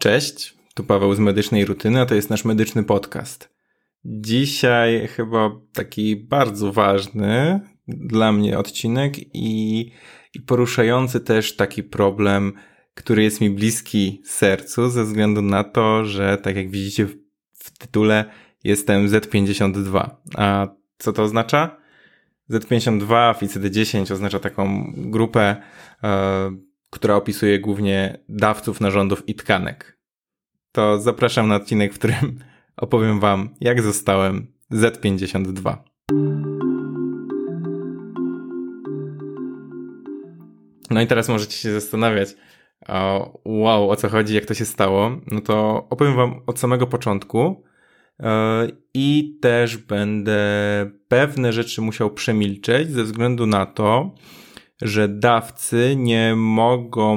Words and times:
Cześć, 0.00 0.54
tu 0.74 0.84
Paweł 0.84 1.14
z 1.14 1.18
Medycznej 1.18 1.64
Rutyny, 1.64 2.00
a 2.00 2.06
to 2.06 2.14
jest 2.14 2.30
nasz 2.30 2.44
medyczny 2.44 2.84
podcast. 2.84 3.54
Dzisiaj 4.04 5.08
chyba 5.08 5.50
taki 5.72 6.16
bardzo 6.16 6.72
ważny 6.72 7.60
dla 7.88 8.32
mnie 8.32 8.58
odcinek 8.58 9.14
i, 9.34 9.90
i 10.34 10.40
poruszający 10.40 11.20
też 11.20 11.56
taki 11.56 11.82
problem, 11.82 12.52
który 12.94 13.22
jest 13.22 13.40
mi 13.40 13.50
bliski 13.50 14.22
sercu, 14.24 14.90
ze 14.90 15.04
względu 15.04 15.42
na 15.42 15.64
to, 15.64 16.04
że 16.04 16.38
tak 16.38 16.56
jak 16.56 16.70
widzicie 16.70 17.06
w, 17.06 17.14
w 17.52 17.78
tytule, 17.78 18.24
jestem 18.64 19.08
Z52. 19.08 20.10
A 20.36 20.68
co 20.98 21.12
to 21.12 21.22
oznacza? 21.22 21.76
Z52 22.50 23.34
w 23.34 23.40
ICD-10 23.42 24.12
oznacza 24.12 24.38
taką 24.38 24.92
grupę, 24.96 25.56
e, 26.02 26.69
która 26.90 27.16
opisuje 27.16 27.60
głównie 27.60 28.18
dawców 28.28 28.80
narządów 28.80 29.28
i 29.28 29.34
tkanek. 29.34 29.98
To 30.72 31.00
zapraszam 31.00 31.48
na 31.48 31.56
odcinek, 31.56 31.94
w 31.94 31.98
którym 31.98 32.38
opowiem 32.76 33.20
Wam, 33.20 33.54
jak 33.60 33.82
zostałem 33.82 34.46
Z52. 34.72 35.76
No 40.90 41.00
i 41.00 41.06
teraz 41.06 41.28
możecie 41.28 41.56
się 41.56 41.72
zastanawiać, 41.72 42.28
o, 42.88 43.40
wow, 43.44 43.90
o 43.90 43.96
co 43.96 44.08
chodzi, 44.08 44.34
jak 44.34 44.44
to 44.44 44.54
się 44.54 44.64
stało. 44.64 45.20
No 45.26 45.40
to 45.40 45.86
opowiem 45.90 46.16
Wam 46.16 46.40
od 46.46 46.58
samego 46.58 46.86
początku 46.86 47.64
e, 48.20 48.68
i 48.94 49.38
też 49.40 49.76
będę 49.76 50.40
pewne 51.08 51.52
rzeczy 51.52 51.82
musiał 51.82 52.10
przemilczeć 52.10 52.90
ze 52.90 53.04
względu 53.04 53.46
na 53.46 53.66
to, 53.66 54.14
że 54.82 55.08
dawcy 55.08 55.94
nie 55.96 56.34
mogą 56.36 57.16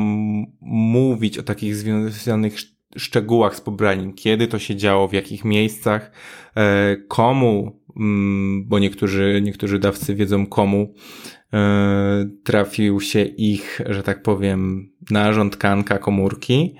mówić 0.62 1.38
o 1.38 1.44
takich 1.44 1.76
związanych 1.76 2.56
szczegółach 2.98 3.56
z 3.56 3.62
pobraniem, 3.62 4.14
kiedy 4.14 4.48
to 4.48 4.60
się 4.60 4.76
działo, 4.76 5.08
w 5.08 5.14
jakich 5.14 5.46
miejscach, 5.46 6.12
e, 6.56 6.98
komu, 7.08 7.82
mm, 7.98 8.66
bo 8.68 8.80
niektórzy, 8.80 9.42
niektórzy 9.44 9.80
dawcy 9.80 10.16
wiedzą 10.16 10.46
komu 10.46 10.94
e, 11.54 12.30
trafił 12.44 13.00
się 13.00 13.22
ich, 13.22 13.82
że 13.90 14.04
tak 14.04 14.24
powiem, 14.24 14.90
narząd, 15.12 15.54
tkanka, 15.54 15.98
komórki. 15.98 16.76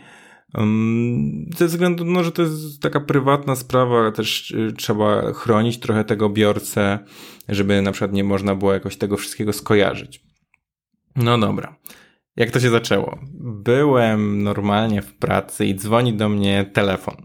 Mm, 0.54 1.50
ze 1.58 1.68
względu, 1.68 2.06
no, 2.06 2.24
że 2.24 2.32
to 2.32 2.42
jest 2.42 2.82
taka 2.82 3.00
prywatna 3.00 3.56
sprawa, 3.56 4.12
też 4.12 4.52
y, 4.52 4.74
trzeba 4.78 5.34
chronić 5.34 5.80
trochę 5.80 6.04
tego 6.04 6.30
biorcę, 6.30 7.00
żeby 7.50 7.82
na 7.82 7.92
przykład 7.92 8.14
nie 8.14 8.24
można 8.24 8.56
było 8.56 8.74
jakoś 8.74 8.98
tego 8.98 9.18
wszystkiego 9.18 9.54
skojarzyć. 9.54 10.33
No 11.16 11.38
dobra. 11.38 11.76
Jak 12.36 12.52
to 12.52 12.60
się 12.60 12.70
zaczęło? 12.70 13.20
Byłem 13.40 14.44
normalnie 14.44 15.02
w 15.02 15.14
pracy 15.14 15.66
i 15.66 15.76
dzwoni 15.76 16.14
do 16.14 16.30
mnie 16.30 16.66
telefon. 16.74 17.16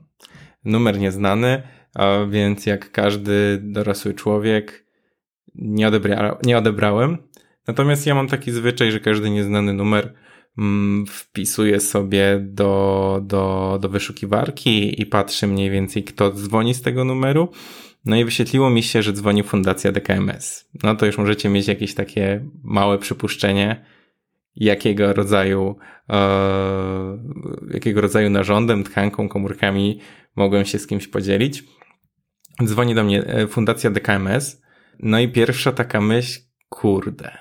Numer 0.65 0.99
nieznany, 0.99 1.63
a 1.95 2.25
więc 2.31 2.67
jak 2.67 2.93
każdy 2.93 3.59
dorosły 3.63 4.15
człowiek 4.15 4.87
nie, 5.55 5.89
odebra 5.89 6.39
nie 6.43 6.59
odebrałem. 6.59 7.19
Natomiast 7.67 8.07
ja 8.07 8.15
mam 8.15 8.29
taki 8.29 8.53
zwyczaj, 8.53 8.93
że 8.93 9.01
każdy 9.01 9.31
nieznany 9.31 9.73
numer 9.73 10.15
mm, 10.59 11.07
wpisuję 11.07 11.81
sobie 11.81 12.41
do, 12.43 13.21
do, 13.23 13.79
do 13.83 13.89
wyszukiwarki 13.89 15.03
i 15.03 15.07
patrzę 15.07 15.47
mniej 15.47 15.71
więcej, 15.71 16.05
kto 16.05 16.31
dzwoni 16.33 16.75
z 16.75 16.83
tego 16.83 17.05
numeru. 17.05 17.49
No 18.09 18.17
i 18.17 18.25
wyświetliło 18.25 18.71
mi 18.71 18.83
się, 18.83 19.03
że 19.03 19.13
dzwoni 19.13 19.43
Fundacja 19.43 19.93
DKMS. 19.93 20.71
No 20.83 20.95
to 20.95 21.07
już 21.07 21.19
możecie 21.19 21.49
mieć 21.49 21.69
jakieś 21.69 21.95
takie 21.95 22.45
małe 22.65 22.99
przypuszczenie, 22.99 23.85
jakiego 24.57 25.13
rodzaju, 25.13 25.77
e, 26.11 26.19
jakiego 27.75 28.01
rodzaju 28.01 28.31
narządem, 28.31 28.85
tkanką, 28.85 29.29
komórkami 29.29 30.01
mogłem 30.37 30.65
się 30.65 30.79
z 30.79 30.87
kimś 30.87 31.09
podzielić. 31.09 31.65
Dzwoni 32.65 32.95
do 32.95 33.05
mnie 33.05 33.25
e, 33.25 33.47
Fundacja 33.47 33.91
DKMS. 33.91 34.63
No 34.99 35.21
i 35.21 35.29
pierwsza 35.29 35.73
taka 35.73 36.01
myśl, 36.01 36.41
kurde, 36.69 37.39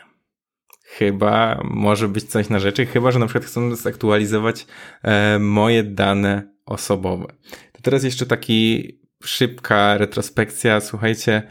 chyba 0.84 1.62
może 1.63 2.08
być 2.08 2.24
coś 2.24 2.50
na 2.50 2.59
rzeczy, 2.59 2.86
chyba, 2.86 3.12
że 3.12 3.19
na 3.19 3.25
przykład 3.25 3.46
chcą 3.46 3.75
zaktualizować 3.75 4.68
e, 5.03 5.40
moje 5.40 5.84
dane 5.84 6.53
osobowe. 6.66 7.25
To 7.72 7.81
teraz 7.81 8.03
jeszcze 8.03 8.25
taki 8.25 9.06
szybka 9.24 9.98
retrospekcja. 9.98 10.82
Słuchajcie, 10.82 11.48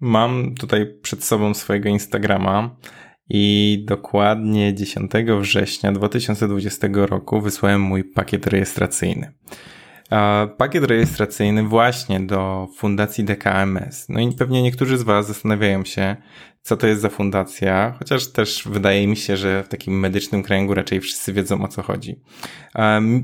mam 0.00 0.54
tutaj 0.54 0.98
przed 1.02 1.24
sobą 1.24 1.54
swojego 1.54 1.88
Instagrama 1.88 2.76
i 3.28 3.84
dokładnie 3.88 4.74
10 4.74 5.12
września 5.40 5.92
2020 5.92 6.88
roku 6.92 7.40
wysłałem 7.40 7.80
mój 7.80 8.04
pakiet 8.04 8.46
rejestracyjny. 8.46 9.32
Pakiet 10.56 10.84
rejestracyjny 10.84 11.62
właśnie 11.62 12.20
do 12.20 12.68
Fundacji 12.76 13.24
DKMS. 13.24 14.08
No 14.08 14.20
i 14.20 14.32
pewnie 14.32 14.62
niektórzy 14.62 14.98
z 14.98 15.02
Was 15.02 15.26
zastanawiają 15.26 15.84
się, 15.84 16.16
co 16.62 16.76
to 16.76 16.86
jest 16.86 17.00
za 17.00 17.08
fundacja, 17.08 17.94
chociaż 17.98 18.26
też 18.26 18.62
wydaje 18.66 19.06
mi 19.06 19.16
się, 19.16 19.36
że 19.36 19.62
w 19.62 19.68
takim 19.68 20.00
medycznym 20.00 20.42
kręgu 20.42 20.74
raczej 20.74 21.00
wszyscy 21.00 21.32
wiedzą 21.32 21.62
o 21.62 21.68
co 21.68 21.82
chodzi. 21.82 22.20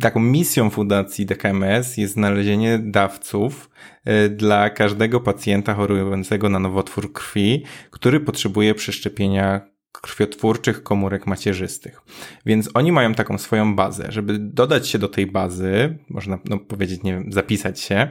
Taką 0.01 0.21
misją 0.21 0.71
Fundacji 0.71 1.27
DKMS 1.27 1.97
jest 1.97 2.15
znalezienie 2.15 2.79
dawców 2.79 3.71
e, 4.05 4.29
dla 4.29 4.71
każdego 4.71 5.21
pacjenta 5.21 5.75
chorującego 5.75 6.49
na 6.49 6.59
nowotwór 6.59 7.13
krwi, 7.13 7.65
który 7.91 8.21
potrzebuje 8.21 8.75
przeszczepienia 8.75 9.61
krwiotwórczych 9.93 10.83
komórek 10.83 11.27
macierzystych. 11.27 12.03
Więc 12.47 12.71
oni 12.75 12.93
mają 12.93 13.15
taką 13.15 13.39
swoją 13.39 13.77
bazę. 13.77 14.07
Żeby 14.09 14.39
dodać 14.39 14.89
się 14.89 14.99
do 14.99 15.09
tej 15.09 15.27
bazy, 15.27 15.99
można 16.09 16.39
no, 16.45 16.59
powiedzieć, 16.59 17.03
nie 17.03 17.13
wiem, 17.13 17.33
zapisać 17.33 17.81
się, 17.81 18.09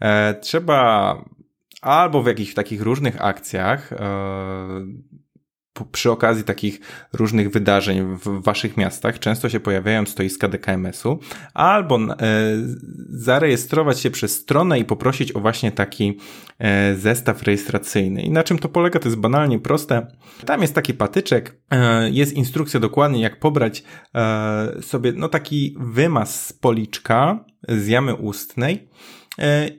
e, 0.00 0.34
trzeba 0.34 1.24
albo 1.82 2.22
w 2.22 2.26
jakichś 2.26 2.54
takich 2.54 2.82
różnych 2.82 3.24
akcjach 3.24 3.92
e, 3.92 3.96
przy 5.92 6.10
okazji 6.10 6.44
takich 6.44 6.80
różnych 7.12 7.50
wydarzeń 7.50 8.18
w 8.24 8.42
waszych 8.42 8.76
miastach 8.76 9.18
często 9.18 9.48
się 9.48 9.60
pojawiają 9.60 10.06
stoiska 10.06 10.48
DKMS-u, 10.48 11.18
albo 11.54 11.98
e, 11.98 12.16
zarejestrować 13.08 14.00
się 14.00 14.10
przez 14.10 14.34
stronę 14.34 14.78
i 14.78 14.84
poprosić 14.84 15.32
o 15.32 15.40
właśnie 15.40 15.72
taki 15.72 16.18
e, 16.58 16.94
zestaw 16.94 17.42
rejestracyjny. 17.42 18.22
I 18.22 18.30
na 18.30 18.42
czym 18.42 18.58
to 18.58 18.68
polega? 18.68 18.98
To 18.98 19.08
jest 19.08 19.18
banalnie 19.18 19.58
proste. 19.58 20.06
Tam 20.46 20.62
jest 20.62 20.74
taki 20.74 20.94
patyczek, 20.94 21.60
e, 21.70 22.10
jest 22.10 22.32
instrukcja 22.32 22.80
dokładnie, 22.80 23.22
jak 23.22 23.40
pobrać 23.40 23.84
sobie 24.80 25.12
no 25.16 25.28
taki 25.28 25.76
wymaz 25.80 26.46
z 26.46 26.52
policzka 26.52 27.44
z 27.68 27.86
jamy 27.86 28.14
ustnej, 28.14 28.88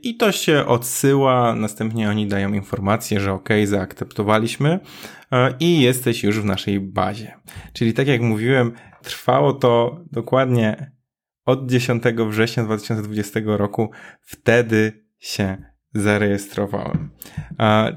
i 0.04 0.18
to 0.18 0.32
się 0.32 0.66
odsyła, 0.66 1.56
następnie 1.56 2.10
oni 2.10 2.28
dają 2.28 2.54
informację, 2.54 3.20
że 3.20 3.34
ok, 3.34 3.50
zaakceptowaliśmy 3.66 4.80
e, 5.32 5.54
i 5.60 5.82
jesteś 5.82 6.24
już 6.24 6.40
w 6.40 6.46
naszej 6.46 6.80
bazie. 6.80 7.34
Czyli 7.74 7.94
tak 7.94 8.08
jak 8.08 8.22
mówiłem, 8.22 8.72
trwało 9.04 9.54
to 9.54 10.02
dokładnie 10.12 10.92
od 11.46 11.70
10 11.70 12.04
września 12.30 12.64
2020 12.64 13.40
roku, 13.46 13.92
wtedy 14.22 15.06
się 15.20 15.58
zarejestrowałem. 15.94 17.10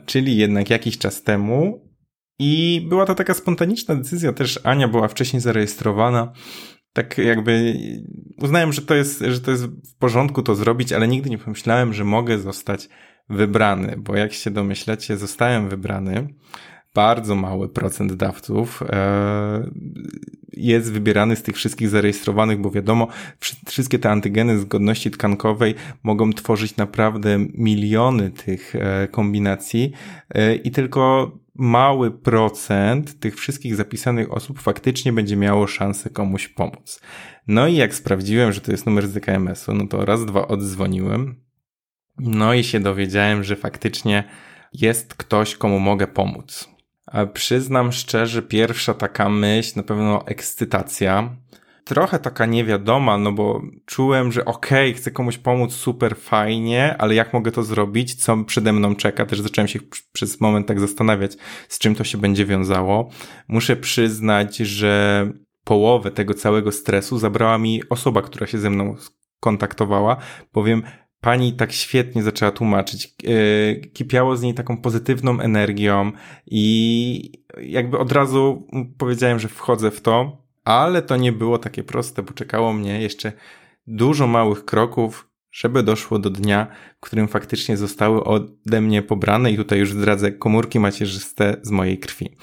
Czyli 0.06 0.36
jednak 0.36 0.70
jakiś 0.70 0.98
czas 0.98 1.22
temu 1.22 1.88
i 2.38 2.86
była 2.88 3.06
to 3.06 3.14
taka 3.14 3.34
spontaniczna 3.34 3.94
decyzja, 3.94 4.32
też 4.32 4.60
Ania 4.64 4.88
była 4.88 5.08
wcześniej 5.08 5.40
zarejestrowana 5.40 6.32
tak 6.94 7.18
jakby 7.18 7.74
uznałem, 8.42 8.72
że 8.72 8.82
to 8.82 8.94
jest, 8.94 9.24
że 9.28 9.40
to 9.40 9.50
jest 9.50 9.64
w 9.64 9.94
porządku 9.98 10.42
to 10.42 10.54
zrobić, 10.54 10.92
ale 10.92 11.08
nigdy 11.08 11.30
nie 11.30 11.38
pomyślałem, 11.38 11.92
że 11.92 12.04
mogę 12.04 12.38
zostać 12.38 12.88
wybrany, 13.28 13.94
bo 13.98 14.16
jak 14.16 14.32
się 14.32 14.50
domyślacie, 14.50 15.16
zostałem 15.16 15.68
wybrany. 15.68 16.28
Bardzo 16.94 17.34
mały 17.34 17.68
procent 17.68 18.12
dawców 18.12 18.82
e, 18.82 19.70
jest 20.52 20.92
wybierany 20.92 21.36
z 21.36 21.42
tych 21.42 21.56
wszystkich 21.56 21.88
zarejestrowanych, 21.88 22.60
bo 22.60 22.70
wiadomo, 22.70 23.08
wszystkie 23.66 23.98
te 23.98 24.10
antygeny 24.10 24.58
zgodności 24.58 25.10
tkankowej 25.10 25.74
mogą 26.02 26.32
tworzyć 26.32 26.76
naprawdę 26.76 27.38
miliony 27.38 28.30
tych 28.30 28.74
e, 28.74 29.08
kombinacji 29.08 29.92
e, 30.30 30.54
i 30.54 30.70
tylko 30.70 31.32
mały 31.54 32.10
procent 32.10 33.20
tych 33.20 33.36
wszystkich 33.36 33.76
zapisanych 33.76 34.32
osób 34.32 34.60
faktycznie 34.60 35.12
będzie 35.12 35.36
miało 35.36 35.66
szansę 35.66 36.10
komuś 36.10 36.48
pomóc. 36.48 37.00
No 37.46 37.66
i 37.66 37.74
jak 37.74 37.94
sprawdziłem, 37.94 38.52
że 38.52 38.60
to 38.60 38.70
jest 38.70 38.86
numer 38.86 39.08
z 39.08 39.12
DKMS-u, 39.12 39.74
no 39.74 39.86
to 39.86 40.04
raz, 40.04 40.26
dwa 40.26 40.48
oddzwoniłem. 40.48 41.40
No 42.18 42.54
i 42.54 42.64
się 42.64 42.80
dowiedziałem, 42.80 43.44
że 43.44 43.56
faktycznie 43.56 44.24
jest 44.72 45.14
ktoś, 45.14 45.56
komu 45.56 45.80
mogę 45.80 46.06
pomóc. 46.06 46.68
A 47.06 47.26
przyznam 47.26 47.92
szczerze, 47.92 48.42
pierwsza 48.42 48.94
taka 48.94 49.28
myśl, 49.28 49.72
na 49.76 49.82
pewno 49.82 50.26
ekscytacja, 50.26 51.36
trochę 51.84 52.18
taka 52.18 52.46
niewiadoma, 52.46 53.18
no 53.18 53.32
bo 53.32 53.62
czułem, 53.86 54.32
że 54.32 54.44
okej, 54.44 54.90
okay, 54.90 55.00
chcę 55.00 55.10
komuś 55.10 55.38
pomóc, 55.38 55.72
super 55.72 56.16
fajnie, 56.16 56.96
ale 56.98 57.14
jak 57.14 57.32
mogę 57.32 57.52
to 57.52 57.62
zrobić, 57.62 58.14
co 58.14 58.44
przede 58.44 58.72
mną 58.72 58.96
czeka, 58.96 59.26
też 59.26 59.40
zacząłem 59.40 59.68
się 59.68 59.78
przez 60.12 60.40
moment 60.40 60.66
tak 60.66 60.80
zastanawiać, 60.80 61.32
z 61.68 61.78
czym 61.78 61.94
to 61.94 62.04
się 62.04 62.18
będzie 62.18 62.46
wiązało. 62.46 63.10
Muszę 63.48 63.76
przyznać, 63.76 64.56
że 64.56 65.26
połowę 65.64 66.10
tego 66.10 66.34
całego 66.34 66.72
stresu 66.72 67.18
zabrała 67.18 67.58
mi 67.58 67.82
osoba, 67.90 68.22
która 68.22 68.46
się 68.46 68.58
ze 68.58 68.70
mną 68.70 68.96
kontaktowała, 69.40 70.16
bowiem 70.52 70.82
pani 71.20 71.52
tak 71.52 71.72
świetnie 71.72 72.22
zaczęła 72.22 72.50
tłumaczyć. 72.50 73.14
E, 73.24 73.74
kipiało 73.76 74.36
z 74.36 74.42
niej 74.42 74.54
taką 74.54 74.76
pozytywną 74.76 75.40
energią 75.40 76.12
i 76.46 77.32
jakby 77.62 77.98
od 77.98 78.12
razu 78.12 78.68
powiedziałem, 78.98 79.38
że 79.38 79.48
wchodzę 79.48 79.90
w 79.90 80.00
to, 80.00 80.43
ale 80.64 81.02
to 81.02 81.16
nie 81.16 81.32
było 81.32 81.58
takie 81.58 81.82
proste, 81.82 82.22
bo 82.22 82.32
czekało 82.32 82.72
mnie 82.72 83.00
jeszcze 83.00 83.32
dużo 83.86 84.26
małych 84.26 84.64
kroków, 84.64 85.28
żeby 85.52 85.82
doszło 85.82 86.18
do 86.18 86.30
dnia, 86.30 86.66
w 86.96 87.00
którym 87.00 87.28
faktycznie 87.28 87.76
zostały 87.76 88.24
ode 88.24 88.80
mnie 88.80 89.02
pobrane 89.02 89.50
i 89.50 89.56
tutaj 89.56 89.78
już 89.78 89.92
zdradzę 89.92 90.32
komórki 90.32 90.80
macierzyste 90.80 91.56
z 91.62 91.70
mojej 91.70 91.98
krwi. 91.98 92.36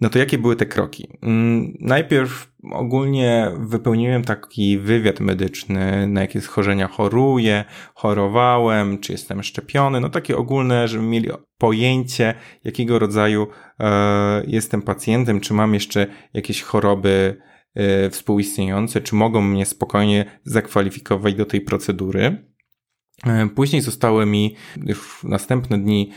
No 0.00 0.10
to 0.10 0.18
jakie 0.18 0.38
były 0.38 0.56
te 0.56 0.66
kroki? 0.66 1.18
Mm, 1.22 1.72
najpierw 1.80 2.52
ogólnie 2.72 3.50
wypełniłem 3.58 4.24
taki 4.24 4.78
wywiad 4.78 5.20
medyczny, 5.20 6.06
na 6.06 6.20
jakie 6.20 6.40
schorzenia 6.40 6.88
choruję, 6.88 7.64
chorowałem, 7.94 8.98
czy 8.98 9.12
jestem 9.12 9.42
szczepiony, 9.42 10.00
no 10.00 10.08
takie 10.08 10.36
ogólne, 10.36 10.88
żeby 10.88 11.04
mieli 11.04 11.30
pojęcie, 11.58 12.34
jakiego 12.64 12.98
rodzaju 12.98 13.46
e, 13.80 14.42
jestem 14.46 14.82
pacjentem, 14.82 15.40
czy 15.40 15.54
mam 15.54 15.74
jeszcze 15.74 16.06
jakieś 16.34 16.62
choroby 16.62 17.36
współistniejące, 18.10 19.00
czy 19.00 19.14
mogą 19.14 19.42
mnie 19.42 19.66
spokojnie 19.66 20.24
zakwalifikować 20.44 21.34
do 21.34 21.44
tej 21.44 21.60
procedury. 21.60 22.50
E, 23.26 23.48
później 23.48 23.82
zostały 23.82 24.26
mi 24.26 24.56
już 24.86 25.24
następne 25.24 25.78
dni 25.78 26.10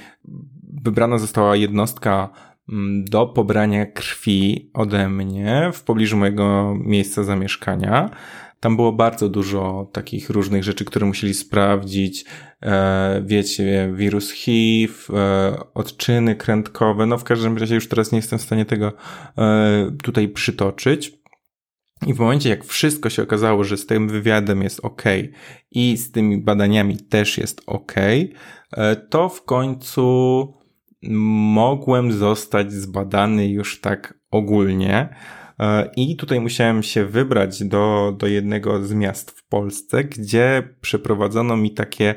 wybrana 0.83 1.17
została 1.17 1.55
jednostka 1.55 2.29
mm, 2.69 3.05
do 3.05 3.25
pobrania 3.27 3.85
krwi 3.85 4.71
ode 4.73 5.09
mnie 5.09 5.69
w 5.73 5.83
pobliżu 5.83 6.17
mojego 6.17 6.75
miejsca 6.79 7.23
zamieszkania. 7.23 8.09
Tam 8.59 8.75
było 8.75 8.91
bardzo 8.91 9.29
dużo 9.29 9.89
takich 9.93 10.29
różnych 10.29 10.63
rzeczy, 10.63 10.85
które 10.85 11.05
musieli 11.05 11.33
sprawdzić. 11.33 12.25
E, 12.61 13.23
wiecie, 13.25 13.93
wirus 13.95 14.31
HIV, 14.31 14.93
e, 15.13 15.57
odczyny 15.73 16.35
krętkowe. 16.35 17.05
No 17.05 17.17
w 17.17 17.23
każdym 17.23 17.57
razie 17.57 17.75
już 17.75 17.87
teraz 17.87 18.11
nie 18.11 18.17
jestem 18.17 18.39
w 18.39 18.41
stanie 18.41 18.65
tego 18.65 18.93
e, 19.37 19.91
tutaj 20.03 20.27
przytoczyć. 20.27 21.22
I 22.07 22.13
w 22.13 22.19
momencie, 22.19 22.49
jak 22.49 22.63
wszystko 22.63 23.09
się 23.09 23.23
okazało, 23.23 23.63
że 23.63 23.77
z 23.77 23.85
tym 23.85 24.09
wywiadem 24.09 24.61
jest 24.61 24.79
ok 24.85 25.03
i 25.71 25.97
z 25.97 26.11
tymi 26.11 26.37
badaniami 26.37 26.97
też 26.97 27.37
jest 27.37 27.61
ok, 27.65 27.93
e, 27.97 28.95
to 28.95 29.29
w 29.29 29.45
końcu 29.45 30.53
mogłem 31.53 32.11
zostać 32.11 32.73
zbadany 32.73 33.47
już 33.47 33.81
tak 33.81 34.19
ogólnie. 34.31 35.15
E, 35.59 35.91
I 35.95 36.15
tutaj 36.15 36.39
musiałem 36.39 36.83
się 36.83 37.05
wybrać 37.05 37.63
do, 37.63 38.15
do 38.17 38.27
jednego 38.27 38.83
z 38.83 38.93
miast 38.93 39.31
w 39.31 39.47
Polsce, 39.47 40.03
gdzie 40.03 40.75
przeprowadzono 40.81 41.57
mi 41.57 41.73
takie 41.73 42.15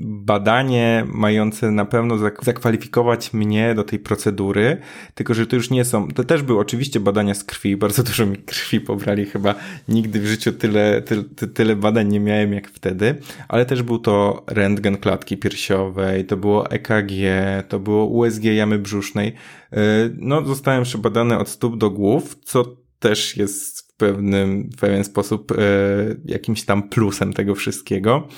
badanie 0.00 1.04
mające 1.12 1.70
na 1.70 1.84
pewno 1.84 2.18
zakwalifikować 2.42 3.32
mnie 3.32 3.74
do 3.74 3.84
tej 3.84 3.98
procedury, 3.98 4.76
tylko 5.14 5.34
że 5.34 5.46
to 5.46 5.56
już 5.56 5.70
nie 5.70 5.84
są, 5.84 6.08
to 6.08 6.24
też 6.24 6.42
były 6.42 6.58
oczywiście 6.58 7.00
badania 7.00 7.34
z 7.34 7.44
krwi, 7.44 7.76
bardzo 7.86 8.02
dużo 8.02 8.26
mi 8.26 8.36
krwi 8.36 8.80
pobrali, 8.80 9.26
chyba 9.26 9.54
nigdy 9.88 10.20
w 10.20 10.26
życiu 10.26 10.52
tyle, 10.52 11.02
tyle, 11.02 11.24
tyle 11.54 11.76
badań 11.76 12.08
nie 12.08 12.20
miałem 12.20 12.52
jak 12.52 12.68
wtedy, 12.68 13.14
ale 13.48 13.66
też 13.66 13.82
był 13.82 13.98
to 13.98 14.44
rentgen 14.46 14.96
klatki 14.96 15.36
piersiowej, 15.36 16.24
to 16.24 16.36
było 16.36 16.70
EKG, 16.70 17.12
to 17.68 17.80
było 17.80 18.06
USG 18.06 18.44
jamy 18.44 18.78
brzusznej, 18.78 19.28
y, 19.28 19.76
no 20.18 20.44
zostałem 20.44 20.84
przebadany 20.84 21.38
od 21.38 21.48
stóp 21.48 21.78
do 21.78 21.90
głów, 21.90 22.38
co 22.44 22.76
też 22.98 23.36
jest 23.36 23.75
pewnym, 23.96 24.70
w 24.76 24.80
pewien 24.80 25.04
sposób 25.04 25.52
e, 25.52 25.56
jakimś 26.24 26.64
tam 26.64 26.88
plusem 26.88 27.32
tego 27.32 27.54
wszystkiego. 27.54 28.28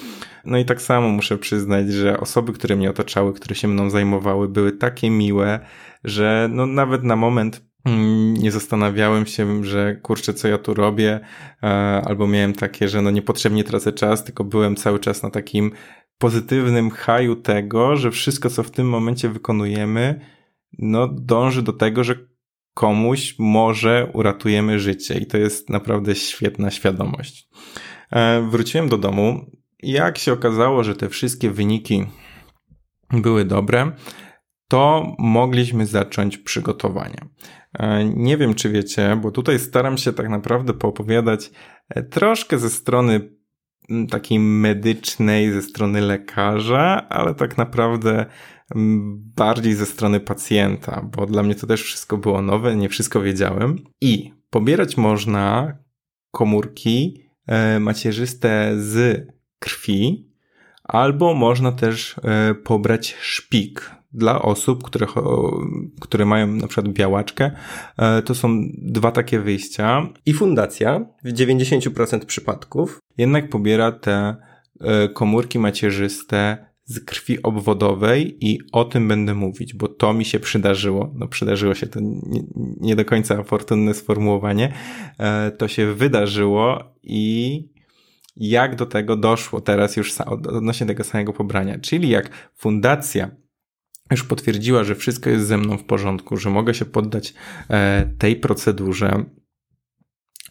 No 0.45 0.59
i 0.59 0.65
tak 0.65 0.83
samo 0.83 1.09
muszę 1.09 1.39
przyznać, 1.39 1.93
że 1.93 2.21
osoby, 2.21 2.53
które 2.53 2.77
mnie 2.77 2.91
otaczały, 2.91 3.33
które 3.33 3.55
się 3.55 3.69
mną 3.69 3.91
zajmowały, 3.91 4.49
były 4.49 4.73
takie 4.73 5.11
miłe, 5.11 5.61
że 6.05 6.49
no 6.53 6.67
nawet 6.67 7.05
na 7.05 7.17
moment 7.17 7.63
mm, 7.85 8.35
nie 8.35 8.51
zastanawiałem 8.51 9.27
się, 9.27 9.65
że 9.65 9.97
kurczę, 9.97 10.35
co 10.35 10.49
ja 10.49 10.59
tu 10.59 10.75
robię, 10.75 11.21
e, 11.63 11.67
albo 12.07 12.27
miałem 12.27 12.53
takie, 12.53 12.89
że 12.89 13.03
no 13.03 13.11
niepotrzebnie 13.11 13.65
tracę 13.65 13.93
czas, 13.93 14.25
tylko 14.25 14.45
byłem 14.45 14.77
cały 14.77 14.99
czas 14.99 15.23
na 15.23 15.31
takim 15.31 15.71
pozytywnym 16.19 16.91
haju 16.91 17.37
tego, 17.37 17.97
że 17.97 18.11
wszystko, 18.11 18.51
co 18.51 18.63
w 18.63 18.71
tym 18.71 18.89
momencie 18.89 19.29
wykonujemy, 19.29 20.21
no 20.79 21.09
dąży 21.09 21.63
do 21.63 21.73
tego, 21.73 22.05
że 22.05 22.15
komuś 22.79 23.35
może 23.39 24.11
uratujemy 24.13 24.79
życie 24.81 25.19
i 25.19 25.27
to 25.27 25.39
jest 25.39 25.71
naprawdę 25.71 26.15
świetna 26.15 26.71
świadomość. 26.71 27.49
E, 28.11 28.43
wróciłem 28.51 28.89
do 28.89 28.99
domu. 28.99 29.51
Jak 29.83 30.19
się 30.19 30.33
okazało, 30.33 30.85
że 30.85 30.95
te 30.95 31.09
wszystkie 31.09 31.51
wyniki 31.51 32.07
były 33.11 33.45
dobre, 33.45 33.93
to 34.69 35.13
mogliśmy 35.19 35.87
zacząć 35.87 36.39
przygotowania. 36.39 37.29
E, 37.79 38.05
nie 38.05 38.37
wiem, 38.37 38.55
czy 38.55 38.71
wiecie, 38.71 39.19
bo 39.23 39.31
tutaj 39.31 39.59
staram 39.59 39.99
się 39.99 40.13
tak 40.13 40.29
naprawdę 40.29 40.75
poopowiadać 40.75 41.51
e, 41.89 42.03
troszkę 42.03 42.59
ze 42.59 42.71
strony 42.71 43.39
takiej 44.11 44.39
medycznej, 44.39 45.53
ze 45.53 45.63
strony 45.63 46.01
lekarza, 46.01 47.09
ale 47.09 47.35
tak 47.35 47.59
naprawdę 47.59 48.27
bardziej 49.37 49.75
ze 49.75 49.87
strony 49.87 50.21
pacjenta, 50.21 51.09
bo 51.17 51.27
dla 51.27 51.43
mnie 51.43 51.55
to 51.55 51.67
też 51.67 51.83
wszystko 51.83 52.17
było 52.17 52.43
nowe, 52.43 52.77
nie 52.77 52.89
wszystko 52.89 53.21
wiedziałem. 53.21 53.79
I 54.01 54.33
pobierać 54.51 54.97
można 54.97 55.79
komórki 56.31 57.23
e, 57.47 57.81
macierzyste 57.81 58.73
z 58.77 59.27
krwi, 59.59 60.29
albo 60.85 61.35
można 61.35 61.73
też 61.73 62.17
e, 62.25 62.55
pobrać 62.55 63.17
szpik 63.21 63.91
dla 64.13 64.43
osób, 64.43 64.83
które, 64.83 65.07
które 66.01 66.25
mają 66.25 66.47
na 66.47 66.67
przykład 66.67 66.89
białaczkę. 66.89 67.51
E, 67.99 68.23
to 68.23 68.35
są 68.35 68.61
dwa 68.79 69.11
takie 69.11 69.41
wyjścia. 69.41 70.09
I 70.27 70.33
fundacja 70.35 71.07
w 71.25 71.33
90% 71.33 72.25
przypadków 72.25 72.99
jednak 73.19 73.51
pobiera 73.51 73.93
te 73.93 74.37
komórki 75.15 75.59
macierzyste 75.59 76.68
z 76.89 77.01
krwi 77.01 77.43
obwodowej 77.43 78.47
i 78.47 78.59
o 78.73 78.85
tym 78.85 79.09
będę 79.09 79.35
mówić, 79.35 79.75
bo 79.75 79.89
to 79.89 80.15
mi 80.15 80.25
się 80.25 80.41
przydarzyło. 80.41 81.13
No 81.15 81.29
przydarzyło 81.29 81.75
się 81.75 81.87
to 81.87 82.01
nie, 82.03 82.43
nie 82.81 82.97
do 82.97 83.05
końca 83.05 83.43
fortunne 83.43 83.95
sformułowanie. 83.95 84.73
E, 85.19 85.51
to 85.51 85.69
się 85.69 85.95
wydarzyło 85.95 86.95
i 87.03 87.69
jak 88.37 88.77
do 88.77 88.87
tego 88.87 89.17
doszło 89.17 89.61
teraz 89.61 89.97
już 89.97 90.21
odnośnie 90.21 90.87
tego 90.87 91.05
samego 91.05 91.33
pobrania. 91.33 91.79
Czyli 91.79 92.09
jak 92.09 92.51
fundacja 92.57 93.31
już 94.11 94.25
potwierdziła, 94.25 94.85
że 94.85 94.95
wszystko 94.95 95.31
jest 95.31 95.47
ze 95.47 95.59
mną 95.59 95.79
w 95.79 95.85
porządku, 95.85 96.37
że 96.37 96.51
mogę 96.51 96.75
się 96.75 96.85
poddać 96.85 97.35
e, 97.71 98.11
tej 98.19 98.37
procedurze, 98.37 99.25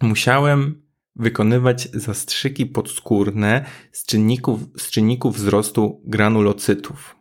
musiałem 0.02 0.87
wykonywać 1.20 1.90
zastrzyki 1.94 2.66
podskórne 2.66 3.66
z 3.92 4.06
czynników, 4.06 4.60
z 4.78 4.92
czynników 4.92 5.36
wzrostu 5.36 6.02
granulocytów. 6.06 7.16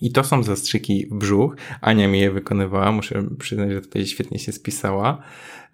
I 0.00 0.12
to 0.12 0.24
są 0.24 0.42
zastrzyki 0.42 1.06
w 1.10 1.14
brzuch. 1.14 1.56
Ania 1.80 2.08
mi 2.08 2.20
je 2.20 2.30
wykonywała, 2.30 2.92
muszę 2.92 3.24
przyznać, 3.38 3.70
że 3.70 3.80
tutaj 3.80 4.06
świetnie 4.06 4.38
się 4.38 4.52
spisała. 4.52 5.22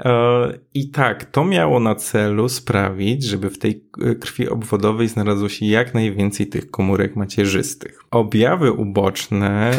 E, 0.05 0.59
I 0.75 0.91
tak, 0.91 1.25
to 1.25 1.45
miało 1.45 1.81
na 1.81 1.95
celu 1.95 2.49
sprawić, 2.49 3.25
żeby 3.25 3.51
w 3.51 3.59
tej 3.59 3.85
krwi 4.21 4.49
obwodowej 4.49 5.09
znalazło 5.09 5.49
się 5.49 5.67
jak 5.67 5.95
najwięcej 5.95 6.47
tych 6.47 6.71
komórek 6.71 7.17
macierzystych. 7.17 8.01
Objawy 8.11 8.73
uboczne 8.73 9.73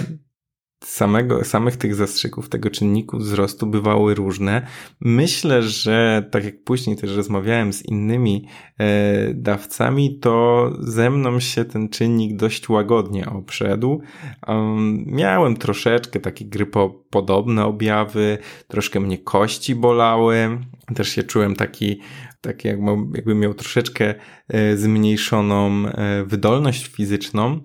samego, 0.84 1.44
samych 1.44 1.78
tych 1.78 1.96
zastrzyków, 1.96 2.50
tego 2.50 2.70
czynniku 2.70 3.18
wzrostu 3.18 3.68
bywały 3.68 4.16
różne. 4.16 4.68
Myślę, 5.00 5.64
że 5.64 6.28
tak 6.32 6.46
jak 6.46 6.64
później 6.64 6.96
też 6.98 7.16
rozmawiałem 7.16 7.74
z 7.74 7.86
innymi 7.86 8.48
e, 8.78 9.34
dawcami, 9.34 10.20
to 10.20 10.72
ze 10.80 11.10
mną 11.10 11.40
się 11.40 11.66
ten 11.66 11.90
czynnik 11.90 12.36
dość 12.36 12.70
łagodnie 12.70 13.30
obszedł. 13.30 14.02
Um, 14.48 15.04
miałem 15.06 15.58
troszeczkę 15.58 16.20
takie 16.20 16.46
grypopodobne 16.46 17.66
objawy, 17.66 18.38
troszkę 18.68 19.00
mnie 19.00 19.18
kości 19.18 19.76
bolały, 19.76 20.60
też 20.96 21.10
się 21.10 21.24
czułem 21.24 21.56
taki 21.56 22.00
tak 22.42 22.66
jak, 22.66 22.80
jakbym 23.16 23.40
miał 23.40 23.54
troszeczkę 23.54 24.16
e, 24.48 24.78
zmniejszoną 24.78 25.86
e, 25.88 26.24
wydolność 26.26 26.88
fizyczną. 26.88 27.60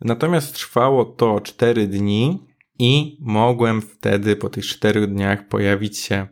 Natomiast 0.00 0.54
trwało 0.54 1.04
to 1.04 1.40
4 1.40 1.86
dni 1.86 2.49
i 2.80 3.16
mogłem 3.20 3.82
wtedy 3.82 4.36
po 4.36 4.48
tych 4.48 4.66
czterech 4.66 5.06
dniach 5.06 5.48
pojawić 5.48 5.98
się 5.98 6.26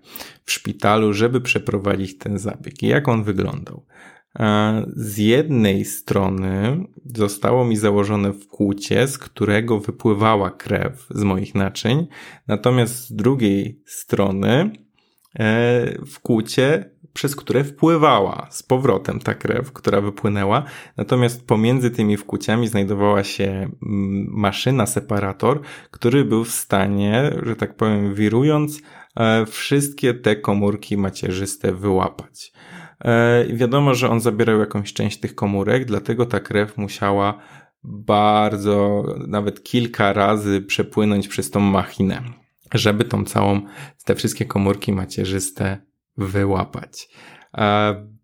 w 0.44 0.52
szpitalu, 0.52 1.12
żeby 1.12 1.40
przeprowadzić 1.40 2.18
ten 2.18 2.38
zabieg. 2.38 2.82
Jak 2.82 3.08
on 3.08 3.24
wyglądał? 3.24 3.86
E, 4.38 4.86
z 4.96 5.18
jednej 5.18 5.84
strony 5.84 6.84
zostało 7.04 7.64
mi 7.64 7.76
założone 7.76 8.32
wkłucie, 8.32 9.06
z 9.08 9.18
którego 9.18 9.80
wypływała 9.80 10.50
krew 10.50 11.06
z 11.10 11.22
moich 11.22 11.54
naczyń, 11.54 12.06
natomiast 12.46 12.94
z 12.94 13.12
drugiej 13.12 13.82
strony 13.86 14.70
w 16.06 16.20
kłucie, 16.22 16.90
przez 17.12 17.36
które 17.36 17.64
wpływała 17.64 18.46
z 18.50 18.62
powrotem 18.62 19.20
ta 19.20 19.34
krew, 19.34 19.72
która 19.72 20.00
wypłynęła. 20.00 20.64
Natomiast 20.96 21.46
pomiędzy 21.46 21.90
tymi 21.90 22.16
wkłuciami 22.16 22.68
znajdowała 22.68 23.24
się 23.24 23.44
mm, 23.46 23.70
maszyna, 24.30 24.86
separator, 24.86 25.60
który 25.90 26.24
był 26.24 26.44
w 26.44 26.50
stanie, 26.50 27.30
że 27.42 27.56
tak 27.56 27.76
powiem, 27.76 28.14
wirując, 28.14 28.82
e, 29.16 29.46
wszystkie 29.46 30.14
te 30.14 30.36
komórki 30.36 30.96
macierzyste 30.96 31.72
wyłapać. 31.72 32.52
E, 33.04 33.44
wiadomo, 33.52 33.94
że 33.94 34.10
on 34.10 34.20
zabierał 34.20 34.60
jakąś 34.60 34.92
część 34.92 35.20
tych 35.20 35.34
komórek, 35.34 35.84
dlatego 35.84 36.26
ta 36.26 36.40
krew 36.40 36.76
musiała 36.76 37.38
bardzo, 37.84 39.04
nawet 39.28 39.62
kilka 39.62 40.12
razy 40.12 40.60
przepłynąć 40.60 41.28
przez 41.28 41.50
tą 41.50 41.60
machinę, 41.60 42.22
żeby 42.74 43.04
tą 43.04 43.24
całą, 43.24 43.60
te 44.04 44.14
wszystkie 44.14 44.44
komórki 44.44 44.92
macierzyste 44.92 45.78
wyłapać. 46.16 47.08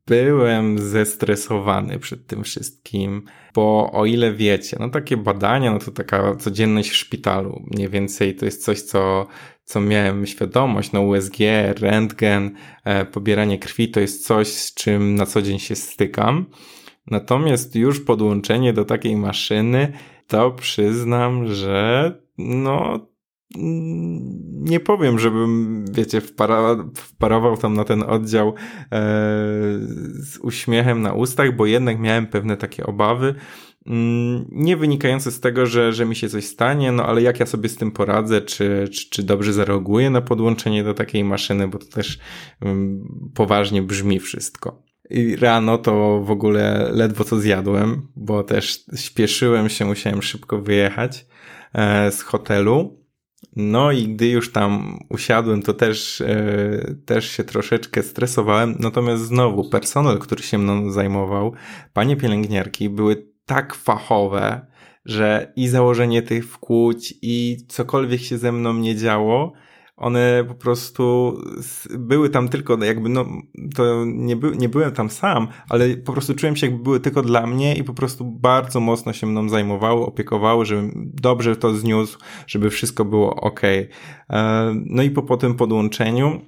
Byłem 0.06 0.78
zestresowany 0.78 1.98
przed 1.98 2.26
tym 2.26 2.44
wszystkim, 2.44 3.22
bo 3.54 3.90
o 3.92 4.06
ile 4.06 4.32
wiecie, 4.32 4.76
no 4.80 4.88
takie 4.88 5.16
badania, 5.16 5.72
no 5.72 5.78
to 5.78 5.90
taka 5.90 6.36
codzienność 6.36 6.90
w 6.90 6.96
szpitalu, 6.96 7.62
mniej 7.74 7.88
więcej 7.88 8.36
to 8.36 8.44
jest 8.44 8.64
coś, 8.64 8.80
co, 8.80 9.26
co 9.64 9.80
miałem 9.80 10.26
świadomość, 10.26 10.92
no 10.92 11.00
USG, 11.02 11.36
rentgen, 11.80 12.54
e, 12.84 13.04
pobieranie 13.04 13.58
krwi 13.58 13.90
to 13.90 14.00
jest 14.00 14.26
coś, 14.26 14.48
z 14.48 14.74
czym 14.74 15.14
na 15.14 15.26
co 15.26 15.42
dzień 15.42 15.58
się 15.58 15.76
stykam. 15.76 16.46
Natomiast 17.06 17.76
już 17.76 18.00
podłączenie 18.00 18.72
do 18.72 18.84
takiej 18.84 19.16
maszyny, 19.16 19.92
to 20.26 20.50
przyznam, 20.50 21.54
że 21.54 22.12
no 22.38 23.06
nie 23.56 24.80
powiem, 24.80 25.18
żebym, 25.18 25.84
wiecie, 25.92 26.20
wpara, 26.20 26.76
wparował 26.94 27.56
tam 27.56 27.74
na 27.74 27.84
ten 27.84 28.02
oddział 28.02 28.48
e, 28.48 28.52
z 30.18 30.38
uśmiechem 30.42 31.02
na 31.02 31.12
ustach, 31.12 31.56
bo 31.56 31.66
jednak 31.66 31.98
miałem 31.98 32.26
pewne 32.26 32.56
takie 32.56 32.86
obawy, 32.86 33.34
mm, 33.86 34.44
nie 34.50 34.76
wynikające 34.76 35.30
z 35.30 35.40
tego, 35.40 35.66
że, 35.66 35.92
że 35.92 36.04
mi 36.04 36.16
się 36.16 36.28
coś 36.28 36.44
stanie, 36.44 36.92
no 36.92 37.06
ale 37.06 37.22
jak 37.22 37.40
ja 37.40 37.46
sobie 37.46 37.68
z 37.68 37.76
tym 37.76 37.90
poradzę, 37.90 38.40
czy, 38.40 38.88
czy, 38.92 39.10
czy 39.10 39.22
dobrze 39.22 39.52
zareaguję 39.52 40.10
na 40.10 40.20
podłączenie 40.20 40.84
do 40.84 40.94
takiej 40.94 41.24
maszyny, 41.24 41.68
bo 41.68 41.78
to 41.78 41.86
też 41.86 42.18
um, 42.62 43.30
poważnie 43.34 43.82
brzmi 43.82 44.20
wszystko. 44.20 44.82
I 45.10 45.36
rano 45.36 45.78
to 45.78 46.20
w 46.20 46.30
ogóle 46.30 46.90
ledwo 46.92 47.24
co 47.24 47.40
zjadłem, 47.40 48.08
bo 48.16 48.42
też 48.42 48.84
śpieszyłem 48.96 49.68
się, 49.68 49.84
musiałem 49.84 50.22
szybko 50.22 50.60
wyjechać 50.60 51.26
e, 51.72 52.12
z 52.12 52.22
hotelu. 52.22 53.03
No 53.56 53.92
i 53.92 54.08
gdy 54.08 54.28
już 54.28 54.52
tam 54.52 54.98
usiadłem, 55.08 55.62
to 55.62 55.74
też, 55.74 56.20
e, 56.20 56.94
też 57.06 57.30
się 57.30 57.44
troszeczkę 57.44 58.02
stresowałem. 58.02 58.76
Natomiast 58.80 59.22
znowu 59.24 59.70
personel, 59.70 60.18
który 60.18 60.42
się 60.42 60.58
mną 60.58 60.90
zajmował, 60.90 61.52
panie 61.92 62.16
pielęgniarki 62.16 62.90
były 62.90 63.26
tak 63.46 63.74
fachowe, 63.74 64.66
że 65.04 65.52
i 65.56 65.68
założenie 65.68 66.22
tych 66.22 66.48
wkłuć 66.48 67.14
i 67.22 67.56
cokolwiek 67.68 68.20
się 68.20 68.38
ze 68.38 68.52
mną 68.52 68.74
nie 68.74 68.96
działo, 68.96 69.52
one 69.96 70.44
po 70.48 70.54
prostu 70.54 71.36
były 71.98 72.30
tam 72.30 72.48
tylko, 72.48 72.84
jakby, 72.84 73.08
no, 73.08 73.26
to 73.74 74.04
nie, 74.06 74.36
by, 74.36 74.56
nie 74.56 74.68
byłem 74.68 74.92
tam 74.92 75.10
sam, 75.10 75.48
ale 75.68 75.96
po 75.96 76.12
prostu 76.12 76.34
czułem 76.34 76.56
się, 76.56 76.66
jakby 76.66 76.82
były 76.82 77.00
tylko 77.00 77.22
dla 77.22 77.46
mnie 77.46 77.76
i 77.76 77.84
po 77.84 77.94
prostu 77.94 78.24
bardzo 78.24 78.80
mocno 78.80 79.12
się 79.12 79.26
mną 79.26 79.48
zajmowały, 79.48 80.06
opiekowały, 80.06 80.64
żebym 80.64 81.10
dobrze 81.14 81.56
to 81.56 81.74
zniósł, 81.74 82.18
żeby 82.46 82.70
wszystko 82.70 83.04
było 83.04 83.34
ok. 83.34 83.60
E, 83.64 83.88
no 84.86 85.02
i 85.02 85.10
po, 85.10 85.22
po 85.22 85.36
tym 85.36 85.54
podłączeniu 85.54 86.40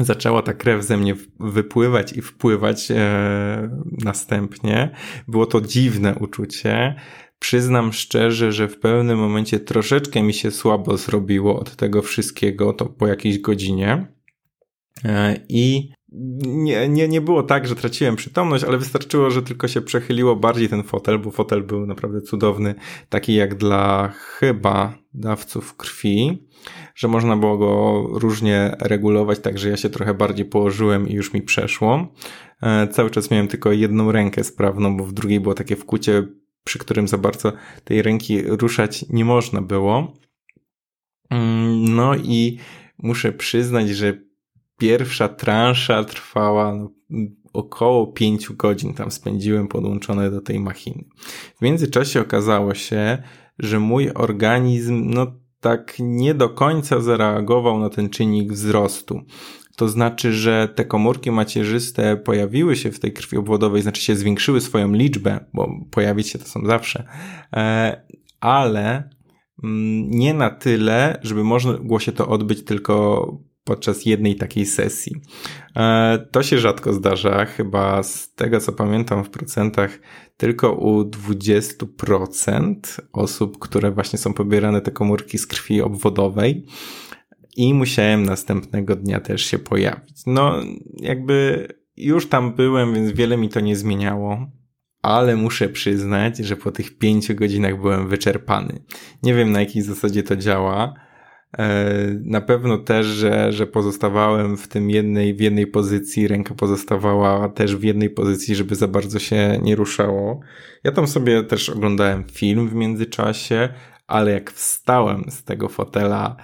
zaczęła 0.00 0.42
ta 0.42 0.52
krew 0.52 0.84
ze 0.84 0.96
mnie 0.96 1.14
wypływać 1.40 2.12
i 2.12 2.22
wpływać 2.22 2.90
e, 2.90 3.78
następnie. 4.04 4.90
Było 5.28 5.46
to 5.46 5.60
dziwne 5.60 6.14
uczucie. 6.14 6.94
Przyznam 7.38 7.92
szczerze, 7.92 8.52
że 8.52 8.68
w 8.68 8.78
pewnym 8.78 9.18
momencie 9.18 9.60
troszeczkę 9.60 10.22
mi 10.22 10.34
się 10.34 10.50
słabo 10.50 10.96
zrobiło 10.96 11.60
od 11.60 11.76
tego 11.76 12.02
wszystkiego, 12.02 12.72
to 12.72 12.86
po 12.86 13.06
jakiejś 13.06 13.38
godzinie. 13.38 14.06
E, 15.04 15.40
I 15.48 15.92
nie, 16.42 16.88
nie, 16.88 17.08
nie 17.08 17.20
było 17.20 17.42
tak, 17.42 17.66
że 17.66 17.76
traciłem 17.76 18.16
przytomność, 18.16 18.64
ale 18.64 18.78
wystarczyło, 18.78 19.30
że 19.30 19.42
tylko 19.42 19.68
się 19.68 19.80
przechyliło 19.80 20.36
bardziej 20.36 20.68
ten 20.68 20.82
fotel, 20.82 21.18
bo 21.18 21.30
fotel 21.30 21.62
był 21.62 21.86
naprawdę 21.86 22.20
cudowny, 22.20 22.74
taki 23.08 23.34
jak 23.34 23.54
dla 23.54 24.08
chyba 24.08 24.98
dawców 25.14 25.76
krwi, 25.76 26.48
że 26.94 27.08
można 27.08 27.36
było 27.36 27.58
go 27.58 28.02
różnie 28.18 28.76
regulować, 28.80 29.38
także 29.38 29.68
ja 29.68 29.76
się 29.76 29.90
trochę 29.90 30.14
bardziej 30.14 30.46
położyłem 30.46 31.08
i 31.08 31.12
już 31.12 31.32
mi 31.32 31.42
przeszło. 31.42 32.14
E, 32.62 32.88
cały 32.88 33.10
czas 33.10 33.30
miałem 33.30 33.48
tylko 33.48 33.72
jedną 33.72 34.12
rękę 34.12 34.44
sprawną, 34.44 34.96
bo 34.96 35.04
w 35.04 35.12
drugiej 35.12 35.40
było 35.40 35.54
takie 35.54 35.76
wkucie 35.76 36.26
przy 36.68 36.78
którym 36.78 37.08
za 37.08 37.18
bardzo 37.18 37.52
tej 37.84 38.02
ręki 38.02 38.42
ruszać 38.42 39.04
nie 39.08 39.24
można 39.24 39.62
było. 39.62 40.12
Mm, 41.30 41.94
no 41.94 42.16
i 42.16 42.58
muszę 42.98 43.32
przyznać, 43.32 43.88
że 43.88 44.18
pierwsza 44.78 45.28
transza 45.28 46.04
trwała 46.04 46.74
no, 46.74 46.90
około 47.52 48.06
5 48.06 48.52
godzin. 48.52 48.94
Tam 48.94 49.10
spędziłem 49.10 49.68
podłączone 49.68 50.30
do 50.30 50.40
tej 50.40 50.60
machiny. 50.60 51.04
W 51.58 51.62
międzyczasie 51.62 52.20
okazało 52.20 52.74
się, 52.74 53.22
że 53.58 53.80
mój 53.80 54.10
organizm, 54.14 55.10
no 55.10 55.26
tak 55.60 55.96
nie 55.98 56.34
do 56.34 56.48
końca 56.48 57.00
zareagował 57.00 57.78
na 57.78 57.90
ten 57.90 58.10
czynnik 58.10 58.52
wzrostu. 58.52 59.20
To 59.78 59.88
znaczy, 59.88 60.32
że 60.32 60.68
te 60.74 60.84
komórki 60.84 61.30
macierzyste 61.30 62.16
pojawiły 62.16 62.76
się 62.76 62.92
w 62.92 63.00
tej 63.00 63.12
krwi 63.12 63.36
obwodowej, 63.36 63.82
znaczy 63.82 64.02
się 64.02 64.16
zwiększyły 64.16 64.60
swoją 64.60 64.92
liczbę, 64.92 65.44
bo 65.54 65.70
pojawić 65.90 66.28
się 66.28 66.38
to 66.38 66.44
są 66.44 66.66
zawsze, 66.66 67.04
e, 67.52 68.02
ale 68.40 69.10
mm, 69.64 70.10
nie 70.10 70.34
na 70.34 70.50
tyle, 70.50 71.20
żeby 71.22 71.44
można 71.44 71.72
było 71.72 72.00
się 72.00 72.12
to 72.12 72.28
odbyć 72.28 72.64
tylko 72.64 73.26
podczas 73.64 74.06
jednej 74.06 74.36
takiej 74.36 74.66
sesji. 74.66 75.16
E, 75.76 76.18
to 76.30 76.42
się 76.42 76.58
rzadko 76.58 76.92
zdarza, 76.92 77.44
chyba 77.44 78.02
z 78.02 78.34
tego 78.34 78.60
co 78.60 78.72
pamiętam 78.72 79.24
w 79.24 79.30
procentach, 79.30 79.98
tylko 80.36 80.72
u 80.72 81.02
20% 81.02 82.74
osób, 83.12 83.58
które 83.58 83.90
właśnie 83.90 84.18
są 84.18 84.32
pobierane 84.32 84.80
te 84.80 84.90
komórki 84.90 85.38
z 85.38 85.46
krwi 85.46 85.82
obwodowej 85.82 86.66
i 87.56 87.74
musiałem 87.74 88.22
następnego 88.22 88.96
dnia 88.96 89.20
też 89.20 89.44
się 89.44 89.58
pojawić. 89.58 90.22
No, 90.26 90.54
jakby 91.00 91.68
już 91.96 92.28
tam 92.28 92.54
byłem, 92.54 92.94
więc 92.94 93.12
wiele 93.12 93.36
mi 93.36 93.48
to 93.48 93.60
nie 93.60 93.76
zmieniało, 93.76 94.50
ale 95.02 95.36
muszę 95.36 95.68
przyznać, 95.68 96.38
że 96.38 96.56
po 96.56 96.72
tych 96.72 96.98
pięciu 96.98 97.34
godzinach 97.34 97.80
byłem 97.80 98.08
wyczerpany. 98.08 98.80
Nie 99.22 99.34
wiem 99.34 99.52
na 99.52 99.60
jakiej 99.60 99.82
zasadzie 99.82 100.22
to 100.22 100.36
działa. 100.36 100.94
E, 101.58 101.88
na 102.24 102.40
pewno 102.40 102.78
też, 102.78 103.06
że, 103.06 103.52
że 103.52 103.66
pozostawałem 103.66 104.56
w 104.56 104.68
tym 104.68 104.90
jednej, 104.90 105.34
w 105.34 105.40
jednej 105.40 105.66
pozycji, 105.66 106.28
ręka 106.28 106.54
pozostawała 106.54 107.48
też 107.48 107.76
w 107.76 107.82
jednej 107.82 108.10
pozycji, 108.10 108.54
żeby 108.54 108.74
za 108.74 108.88
bardzo 108.88 109.18
się 109.18 109.58
nie 109.62 109.76
ruszało. 109.76 110.40
Ja 110.84 110.92
tam 110.92 111.06
sobie 111.06 111.42
też 111.42 111.68
oglądałem 111.68 112.24
film 112.24 112.68
w 112.68 112.74
międzyczasie, 112.74 113.68
ale 114.06 114.32
jak 114.32 114.50
wstałem 114.50 115.24
z 115.28 115.44
tego 115.44 115.68
fotela, 115.68 116.36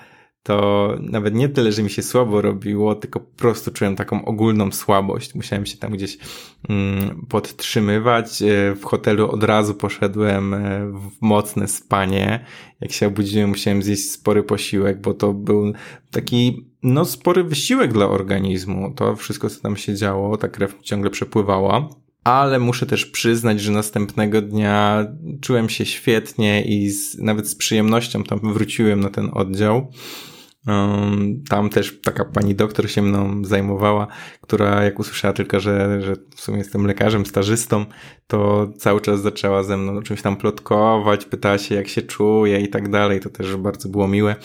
to 0.45 0.97
nawet 1.01 1.35
nie 1.35 1.49
tyle, 1.49 1.73
że 1.73 1.83
mi 1.83 1.91
się 1.91 2.03
słabo 2.03 2.41
robiło, 2.43 2.95
tylko 2.95 3.21
po 3.21 3.37
prostu 3.37 3.71
czułem 3.71 3.97
taką 3.97 4.25
ogólną 4.25 4.73
słabość. 4.73 5.35
Musiałem 5.35 5.67
się 5.67 5.77
tam 5.77 5.93
gdzieś 5.93 6.19
mm, 6.69 7.27
podtrzymywać. 7.29 8.43
E, 8.43 8.75
w 8.75 8.85
hotelu 8.85 9.31
od 9.31 9.45
razu 9.45 9.75
poszedłem 9.75 10.55
e, 10.55 10.87
w 10.87 11.11
mocne 11.21 11.69
spanie. 11.69 12.45
Jak 12.81 12.93
się 12.93 13.07
obudziłem, 13.07 13.49
musiałem 13.49 13.83
zjeść 13.83 14.11
spory 14.11 14.43
posiłek, 14.43 15.01
bo 15.01 15.15
to 15.15 15.33
był 15.33 15.73
taki, 16.11 16.67
no, 16.83 17.05
spory 17.05 17.45
wysiłek 17.45 17.93
dla 17.93 18.09
organizmu. 18.09 18.95
To 18.95 19.17
wszystko, 19.17 19.51
co 19.51 19.61
tam 19.61 19.77
się 19.77 19.95
działo, 19.95 20.37
ta 20.37 20.49
krew 20.49 20.77
ciągle 20.83 21.11
przepływała 21.11 21.89
ale 22.25 22.59
muszę 22.59 22.87
też 22.87 23.07
przyznać, 23.07 23.61
że 23.61 23.73
następnego 23.73 24.43
dnia 24.43 25.07
czułem 25.41 25.69
się 25.69 25.87
świetnie 25.87 26.65
i 26.65 26.91
z, 26.91 27.19
nawet 27.19 27.49
z 27.49 27.55
przyjemnością 27.55 28.25
tam 28.25 28.41
wróciłem 28.43 29.01
na 29.01 29.11
ten 29.11 29.31
oddział. 29.33 29.93
Tam 31.49 31.71
też 31.71 32.01
taka 32.01 32.25
pani 32.25 32.55
doktor 32.55 32.91
się 32.91 33.03
mną 33.03 33.45
zajmowała, 33.45 34.07
która 34.41 34.85
jak 34.85 34.99
usłyszała 34.99 35.35
tylko, 35.35 35.61
że, 35.61 36.03
że 36.03 36.15
w 36.37 36.41
sumie 36.41 36.59
jestem 36.59 36.87
lekarzem, 36.87 37.27
stażystą, 37.27 37.85
to 38.27 38.69
cały 38.79 39.01
czas 39.01 39.21
zaczęła 39.21 39.63
ze 39.63 39.77
mną 39.77 40.03
czymś 40.03 40.23
tam 40.23 40.37
plotkować, 40.37 41.25
pytała 41.25 41.59
się 41.59 41.75
jak 41.75 41.89
się 41.89 42.03
czuję 42.03 42.61
i 42.61 42.69
tak 42.69 42.89
dalej. 42.89 43.21
To 43.21 43.31
też 43.31 43.57
bardzo 43.57 43.89
było 43.89 44.09
miłe. 44.09 44.37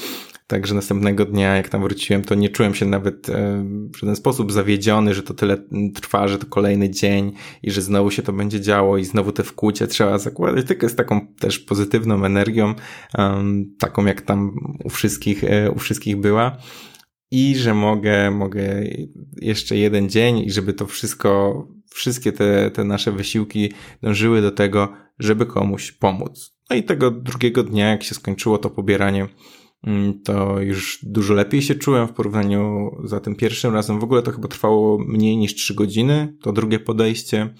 Także 0.49 0.75
następnego 0.75 1.25
dnia, 1.25 1.55
jak 1.55 1.69
tam 1.69 1.81
wróciłem, 1.81 2.23
to 2.23 2.35
nie 2.35 2.49
czułem 2.49 2.75
się 2.75 2.85
nawet 2.85 3.29
e, 3.29 3.65
w 3.93 3.97
żaden 3.97 4.15
sposób 4.15 4.51
zawiedziony, 4.51 5.13
że 5.13 5.23
to 5.23 5.33
tyle 5.33 5.57
trwa, 5.95 6.27
że 6.27 6.37
to 6.37 6.45
kolejny 6.45 6.89
dzień 6.89 7.31
i 7.63 7.71
że 7.71 7.81
znowu 7.81 8.11
się 8.11 8.21
to 8.21 8.33
będzie 8.33 8.61
działo 8.61 8.97
i 8.97 9.05
znowu 9.05 9.31
te 9.31 9.43
wkłucie 9.43 9.87
trzeba 9.87 10.17
zakładać, 10.17 10.67
tylko 10.67 10.89
z 10.89 10.95
taką 10.95 11.27
też 11.39 11.59
pozytywną 11.59 12.25
energią, 12.25 12.75
taką 13.79 14.05
jak 14.05 14.21
tam 14.21 14.55
u 14.83 14.89
wszystkich, 14.89 15.43
e, 15.43 15.71
u 15.71 15.79
wszystkich 15.79 16.17
była. 16.17 16.57
i 17.31 17.55
że 17.55 17.73
mogę, 17.73 18.31
mogę 18.31 18.83
jeszcze 19.41 19.77
jeden 19.77 20.09
dzień 20.09 20.37
i 20.37 20.51
żeby 20.51 20.73
to 20.73 20.87
wszystko, 20.87 21.67
wszystkie 21.89 22.31
te, 22.31 22.71
te 22.71 22.83
nasze 22.83 23.11
wysiłki 23.11 23.73
dążyły 24.01 24.41
do 24.41 24.51
tego, 24.51 24.93
żeby 25.19 25.45
komuś 25.45 25.91
pomóc. 25.91 26.55
No 26.69 26.75
i 26.75 26.83
tego 26.83 27.11
drugiego 27.11 27.63
dnia, 27.63 27.89
jak 27.89 28.03
się 28.03 28.15
skończyło 28.15 28.57
to 28.57 28.69
pobieranie, 28.69 29.21
mm, 29.21 29.33
to 30.23 30.61
już 30.61 30.99
dużo 31.03 31.33
lepiej 31.33 31.61
się 31.61 31.75
czułem 31.75 32.07
w 32.07 32.13
porównaniu 32.13 32.91
za 33.03 33.19
tym 33.19 33.35
pierwszym 33.35 33.73
razem. 33.73 33.99
W 33.99 34.03
ogóle 34.03 34.21
to 34.21 34.31
chyba 34.31 34.47
trwało 34.47 34.97
mniej 34.97 35.37
niż 35.37 35.55
trzy 35.55 35.75
godziny, 35.75 36.37
to 36.41 36.53
drugie 36.53 36.79
podejście. 36.79 37.53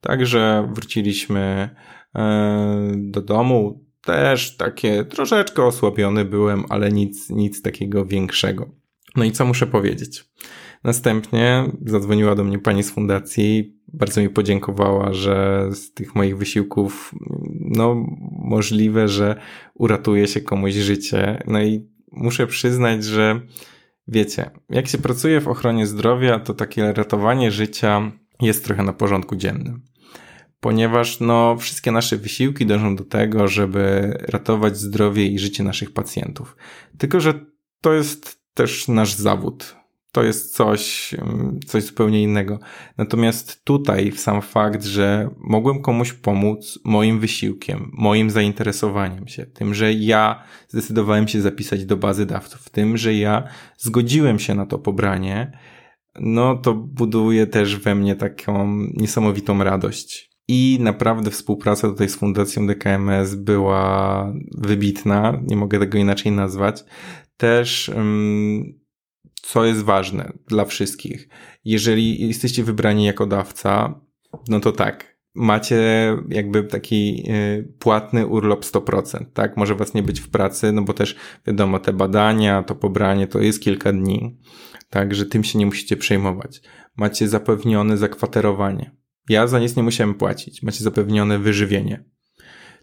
Także 0.00 0.70
wróciliśmy 0.72 1.70
e, 2.14 2.92
do 2.96 3.22
domu. 3.22 3.84
Też 4.04 4.56
takie 4.56 5.04
troszeczkę 5.04 5.64
osłabiony 5.64 6.24
byłem, 6.24 6.64
ale 6.68 6.92
nic, 6.92 7.30
nic 7.30 7.62
takiego 7.62 8.06
większego. 8.06 8.70
No 9.16 9.24
i 9.24 9.32
co 9.32 9.44
muszę 9.44 9.66
powiedzieć? 9.66 10.24
Następnie 10.84 11.72
zadzwoniła 11.86 12.34
do 12.34 12.44
mnie 12.44 12.58
pani 12.58 12.82
z 12.82 12.90
fundacji, 12.90 13.78
bardzo 13.94 14.20
mi 14.20 14.28
podziękowała, 14.28 15.12
że 15.12 15.68
z 15.72 15.92
tych 15.92 16.14
moich 16.14 16.38
wysiłków, 16.38 17.14
no, 17.60 18.06
możliwe, 18.32 19.08
że 19.08 19.40
uratuje 19.74 20.26
się 20.26 20.40
komuś 20.40 20.74
życie. 20.74 21.42
No 21.46 21.62
i 21.62 21.88
muszę 22.12 22.46
przyznać, 22.46 23.04
że 23.04 23.40
wiecie, 24.08 24.50
jak 24.70 24.88
się 24.88 24.98
pracuje 24.98 25.40
w 25.40 25.48
ochronie 25.48 25.86
zdrowia, 25.86 26.38
to 26.38 26.54
takie 26.54 26.92
ratowanie 26.92 27.50
życia 27.50 28.12
jest 28.40 28.64
trochę 28.64 28.82
na 28.82 28.92
porządku 28.92 29.36
dziennym. 29.36 29.82
Ponieważ 30.60 31.20
no, 31.20 31.56
wszystkie 31.56 31.92
nasze 31.92 32.16
wysiłki 32.16 32.66
dążą 32.66 32.96
do 32.96 33.04
tego, 33.04 33.48
żeby 33.48 34.16
ratować 34.28 34.76
zdrowie 34.76 35.26
i 35.26 35.38
życie 35.38 35.62
naszych 35.62 35.92
pacjentów. 35.92 36.56
Tylko, 36.98 37.20
że 37.20 37.34
to 37.80 37.92
jest 37.92 38.44
też 38.54 38.88
nasz 38.88 39.14
zawód. 39.14 39.76
To 40.14 40.22
jest 40.22 40.54
coś, 40.54 41.14
mm, 41.14 41.60
coś 41.66 41.84
zupełnie 41.84 42.22
innego. 42.22 42.58
Natomiast 42.98 43.64
tutaj 43.64 44.12
sam 44.12 44.42
fakt, 44.42 44.84
że 44.84 45.30
mogłem 45.38 45.82
komuś 45.82 46.12
pomóc 46.12 46.78
moim 46.84 47.20
wysiłkiem, 47.20 47.90
moim 47.92 48.30
zainteresowaniem 48.30 49.28
się, 49.28 49.46
tym, 49.46 49.74
że 49.74 49.92
ja 49.92 50.42
zdecydowałem 50.68 51.28
się 51.28 51.40
zapisać 51.40 51.84
do 51.84 51.96
bazy 51.96 52.26
dawców, 52.26 52.70
tym, 52.70 52.96
że 52.96 53.14
ja 53.14 53.48
zgodziłem 53.76 54.38
się 54.38 54.54
na 54.54 54.66
to 54.66 54.78
pobranie, 54.78 55.58
no 56.20 56.56
to 56.56 56.74
buduje 56.74 57.46
też 57.46 57.76
we 57.76 57.94
mnie 57.94 58.16
taką 58.16 58.68
niesamowitą 58.94 59.64
radość. 59.64 60.30
I 60.48 60.78
naprawdę 60.80 61.30
współpraca 61.30 61.88
tutaj 61.88 62.08
z 62.08 62.16
Fundacją 62.16 62.66
DKMS 62.66 63.34
była 63.34 64.32
wybitna, 64.58 65.40
nie 65.42 65.56
mogę 65.56 65.78
tego 65.78 65.98
inaczej 65.98 66.32
nazwać 66.32 66.84
też, 67.36 67.90
co 69.46 69.64
jest 69.64 69.82
ważne 69.82 70.32
dla 70.48 70.64
wszystkich. 70.64 71.28
Jeżeli 71.64 72.28
jesteście 72.28 72.64
wybrani 72.64 73.04
jako 73.04 73.26
dawca, 73.26 74.00
no 74.48 74.60
to 74.60 74.72
tak, 74.72 75.18
macie 75.34 75.82
jakby 76.28 76.64
taki 76.64 77.24
y, 77.30 77.72
płatny 77.78 78.26
urlop 78.26 78.64
100%, 78.64 79.24
tak? 79.32 79.56
Może 79.56 79.74
was 79.74 79.94
nie 79.94 80.02
być 80.02 80.20
w 80.20 80.28
pracy, 80.28 80.72
no 80.72 80.82
bo 80.82 80.92
też 80.92 81.16
wiadomo, 81.46 81.78
te 81.78 81.92
badania, 81.92 82.62
to 82.62 82.74
pobranie 82.74 83.26
to 83.26 83.40
jest 83.40 83.60
kilka 83.62 83.92
dni, 83.92 84.38
tak, 84.90 85.14
że 85.14 85.26
tym 85.26 85.44
się 85.44 85.58
nie 85.58 85.66
musicie 85.66 85.96
przejmować. 85.96 86.62
Macie 86.96 87.28
zapewnione 87.28 87.96
zakwaterowanie. 87.96 88.96
Ja 89.28 89.46
za 89.46 89.58
nic 89.58 89.76
nie 89.76 89.82
musiałem 89.82 90.14
płacić. 90.14 90.62
Macie 90.62 90.84
zapewnione 90.84 91.38
wyżywienie. 91.38 92.04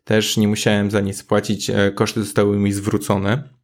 Też 0.03 0.38
nie 0.38 0.48
musiałem 0.48 0.91
za 0.91 1.01
nic 1.01 1.24
płacić, 1.24 1.70
e, 1.70 1.91
koszty 1.91 2.24
zostały 2.24 2.60
mi 2.60 2.72
zwrócone 2.72 3.61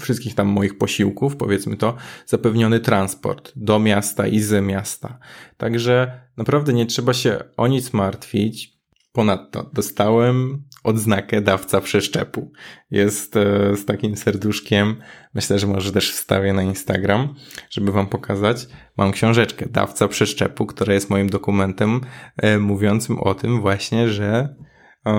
wszystkich 0.00 0.34
tam 0.34 0.46
moich 0.46 0.78
posiłków, 0.78 1.36
powiedzmy 1.36 1.76
to, 1.76 1.96
zapewniony 2.26 2.80
transport 2.80 3.52
do 3.56 3.78
miasta 3.78 4.26
i 4.26 4.40
z 4.40 4.64
miasta. 4.64 5.18
Także 5.56 6.20
naprawdę 6.36 6.72
nie 6.72 6.86
trzeba 6.86 7.14
się 7.14 7.38
o 7.56 7.66
nic 7.66 7.92
martwić. 7.92 8.76
Ponadto 9.12 9.70
dostałem 9.72 10.62
odznakę 10.84 11.40
dawca 11.40 11.80
przeszczepu. 11.80 12.52
Jest 12.90 13.36
e, 13.36 13.76
z 13.76 13.84
takim 13.84 14.16
serduszkiem. 14.16 14.96
Myślę, 15.34 15.58
że 15.58 15.66
może 15.66 15.92
też 15.92 16.12
wstawię 16.12 16.52
na 16.52 16.62
Instagram, 16.62 17.34
żeby 17.70 17.92
wam 17.92 18.06
pokazać. 18.06 18.66
Mam 18.96 19.12
książeczkę 19.12 19.68
dawca 19.70 20.08
przeszczepu, 20.08 20.66
która 20.66 20.94
jest 20.94 21.10
moim 21.10 21.30
dokumentem 21.30 22.00
e, 22.36 22.58
mówiącym 22.58 23.18
o 23.18 23.34
tym 23.34 23.60
właśnie, 23.60 24.08
że 24.08 24.56
e, 25.06 25.12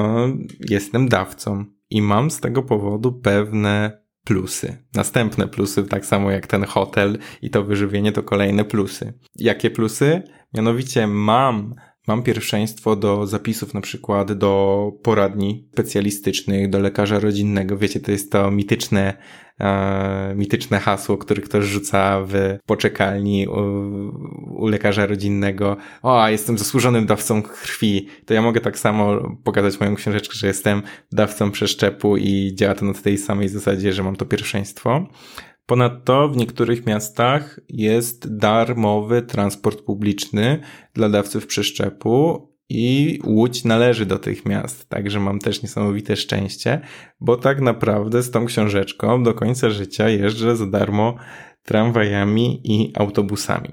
jestem 0.60 1.10
dawcą 1.10 1.66
i 1.90 2.02
mam 2.02 2.32
z 2.32 2.40
tego 2.40 2.64
powodu 2.64 3.14
pewne 3.14 4.02
plusy. 4.28 4.78
Następne 4.96 5.48
plusy, 5.48 5.84
tak 5.84 6.06
samo 6.06 6.32
jak 6.32 6.48
ten 6.48 6.64
hotel 6.64 7.18
i 7.42 7.50
to 7.50 7.64
wyżywienie, 7.64 8.12
to 8.12 8.24
kolejne 8.24 8.66
plusy. 8.66 9.14
Jakie 9.36 9.70
plusy? 9.70 10.22
Mianowicie 10.54 11.08
mam 11.08 11.76
Mam 12.08 12.24
pierwszeństwo 12.24 12.96
do 12.96 13.28
zapisów 13.28 13.74
na 13.74 13.82
przykład 13.82 14.34
do 14.34 14.92
poradni 15.04 15.68
specjalistycznych, 15.74 16.70
do 16.70 16.80
lekarza 16.80 17.20
rodzinnego. 17.20 17.78
Wiecie, 17.78 18.00
to 18.00 18.12
jest 18.12 18.32
to 18.32 18.52
mityczne, 18.52 19.18
e, 19.60 20.34
mityczne 20.36 20.80
hasło, 20.80 21.18
które 21.18 21.42
ktoś 21.42 21.66
rzuca 21.66 22.22
w 22.28 22.58
poczekalni 22.66 23.48
u, 23.48 23.54
u 24.64 24.68
lekarza 24.68 25.06
rodzinnego. 25.06 25.78
O, 26.02 26.28
jestem 26.28 26.58
zasłużonym 26.58 27.06
dawcą 27.06 27.42
krwi. 27.42 28.08
To 28.26 28.34
ja 28.34 28.42
mogę 28.42 28.62
tak 28.62 28.80
samo 28.80 29.36
pokazać 29.44 29.80
moją 29.80 29.96
książeczkę, 29.96 30.36
że 30.36 30.48
jestem 30.48 30.82
dawcą 31.12 31.52
przeszczepu 31.52 32.18
i 32.18 32.52
działa 32.56 32.76
to 32.76 32.86
na 32.86 32.94
tej 32.94 33.18
samej 33.18 33.50
zasadzie, 33.50 33.94
że 33.94 34.04
mam 34.04 34.16
to 34.16 34.26
pierwszeństwo. 34.26 35.08
Ponadto 35.68 36.30
w 36.30 36.38
niektórych 36.38 36.86
miastach 36.86 37.60
jest 37.70 38.38
darmowy 38.38 39.22
transport 39.22 39.82
publiczny 39.82 40.62
dla 40.94 41.10
dawców 41.10 41.48
przeszczepu 41.48 42.47
i 42.70 43.20
Łódź 43.24 43.64
należy 43.64 44.06
do 44.06 44.20
tych 44.20 44.46
miast, 44.46 44.90
także 44.90 45.20
mam 45.20 45.40
też 45.40 45.62
niesamowite 45.64 46.16
szczęście, 46.16 46.82
bo 47.20 47.38
tak 47.38 47.62
naprawdę 47.62 48.24
z 48.24 48.32
tą 48.32 48.46
książeczką 48.46 49.24
do 49.24 49.34
końca 49.34 49.70
życia 49.70 50.10
jeżdżę 50.10 50.56
za 50.56 50.66
darmo 50.66 51.16
tramwajami 51.64 52.62
i 52.64 52.94
autobusami. 52.96 53.70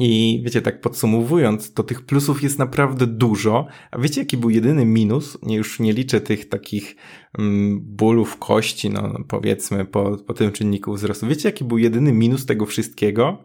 I 0.00 0.42
wiecie, 0.44 0.62
tak 0.62 0.80
podsumowując, 0.80 1.72
to 1.72 1.82
tych 1.82 2.06
plusów 2.06 2.42
jest 2.42 2.58
naprawdę 2.58 3.06
dużo. 3.06 3.66
A 3.90 3.98
wiecie, 3.98 4.20
jaki 4.20 4.36
był 4.36 4.50
jedyny 4.50 4.84
minus? 4.84 5.38
Nie, 5.42 5.56
już 5.56 5.80
nie 5.80 5.92
liczę 5.92 6.20
tych 6.20 6.48
takich 6.48 6.96
mm, 7.38 7.80
bólów 7.82 8.36
kości, 8.36 8.90
no 8.90 9.18
powiedzmy, 9.28 9.84
po, 9.84 10.16
po 10.16 10.34
tym 10.34 10.52
czynniku 10.52 10.92
wzrostu. 10.92 11.26
Wiecie, 11.26 11.48
jaki 11.48 11.64
był 11.64 11.78
jedyny 11.78 12.12
minus 12.12 12.46
tego 12.46 12.66
wszystkiego? 12.66 13.44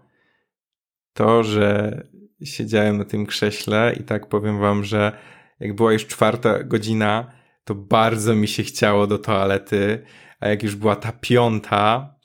To, 1.13 1.43
że 1.43 2.07
siedziałem 2.45 2.97
na 2.97 3.05
tym 3.05 3.25
krześle 3.25 3.95
i 3.99 4.03
tak 4.03 4.29
powiem 4.29 4.59
wam, 4.59 4.83
że 4.83 5.11
jak 5.59 5.75
była 5.75 5.93
już 5.93 6.07
czwarta 6.07 6.63
godzina, 6.63 7.31
to 7.63 7.75
bardzo 7.75 8.35
mi 8.35 8.47
się 8.47 8.63
chciało 8.63 9.07
do 9.07 9.17
toalety, 9.17 10.03
a 10.39 10.47
jak 10.47 10.63
już 10.63 10.75
była 10.75 10.95
ta 10.95 11.11
piąta, 11.11 12.15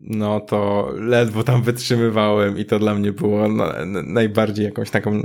no 0.00 0.40
to 0.40 0.90
ledwo 0.98 1.42
tam 1.42 1.62
wytrzymywałem 1.62 2.58
i 2.58 2.64
to 2.64 2.78
dla 2.78 2.94
mnie 2.94 3.12
było 3.12 3.48
najbardziej 4.04 4.64
jakąś 4.64 4.90
taką 4.90 5.22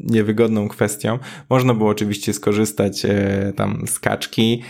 niewygodną 0.00 0.68
kwestią. 0.68 1.18
Można 1.50 1.74
było 1.74 1.90
oczywiście 1.90 2.32
skorzystać 2.32 3.04
e, 3.04 3.52
tam 3.56 3.82
z 3.86 4.00
kaczki, 4.00 4.62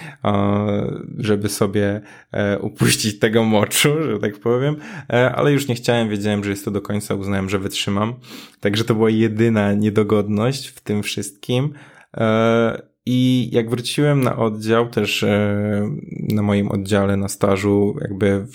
żeby 1.19 1.49
sobie 1.49 2.01
e, 2.33 2.59
upuścić 2.59 3.19
tego 3.19 3.45
moczu, 3.45 4.03
że 4.03 4.19
tak 4.19 4.39
powiem, 4.39 4.77
e, 5.11 5.33
ale 5.33 5.53
już 5.53 5.69
nie 5.69 5.75
chciałem, 5.75 6.09
wiedziałem, 6.09 6.45
że 6.45 6.51
jest 6.51 6.65
to 6.65 6.71
do 6.71 6.81
końca, 6.81 7.15
uznałem, 7.15 7.49
że 7.49 7.59
wytrzymam. 7.59 8.15
Także 8.61 8.85
to 8.85 8.95
była 8.95 9.11
jedyna 9.11 9.73
niedogodność 9.73 10.69
w 10.69 10.81
tym 10.81 11.03
wszystkim. 11.03 11.73
I 13.07 13.49
jak 13.53 13.71
wróciłem 13.71 14.21
na 14.21 14.37
oddział, 14.37 14.89
też 14.89 15.23
e, 15.23 15.91
na 16.35 16.43
moim 16.43 16.69
oddziale 16.69 17.17
na 17.17 17.29
stażu, 17.29 17.97
jakby 18.01 18.47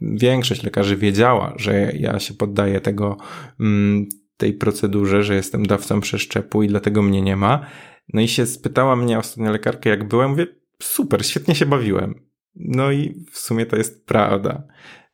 większość 0.00 0.62
lekarzy 0.62 0.96
wiedziała, 0.96 1.54
że 1.56 1.92
ja 1.92 2.18
się 2.18 2.34
poddaję 2.34 2.80
tego, 2.80 3.16
mm, 3.60 4.06
tej 4.36 4.52
procedurze, 4.52 5.22
że 5.22 5.34
jestem 5.34 5.66
dawcą 5.66 6.00
przeszczepu 6.00 6.62
i 6.62 6.68
dlatego 6.68 7.02
mnie 7.02 7.22
nie 7.22 7.36
ma. 7.36 7.66
No 8.12 8.20
i 8.20 8.28
się 8.28 8.46
spytała 8.46 8.96
mnie 8.96 9.18
ostatnia 9.18 9.50
lekarka, 9.50 9.90
jak 9.90 10.08
byłem, 10.08 10.30
mówię, 10.30 10.46
super, 10.82 11.26
świetnie 11.26 11.54
się 11.54 11.66
bawiłem. 11.66 12.14
No 12.54 12.92
i 12.92 13.24
w 13.32 13.38
sumie 13.38 13.66
to 13.66 13.76
jest 13.76 14.06
prawda, 14.06 14.62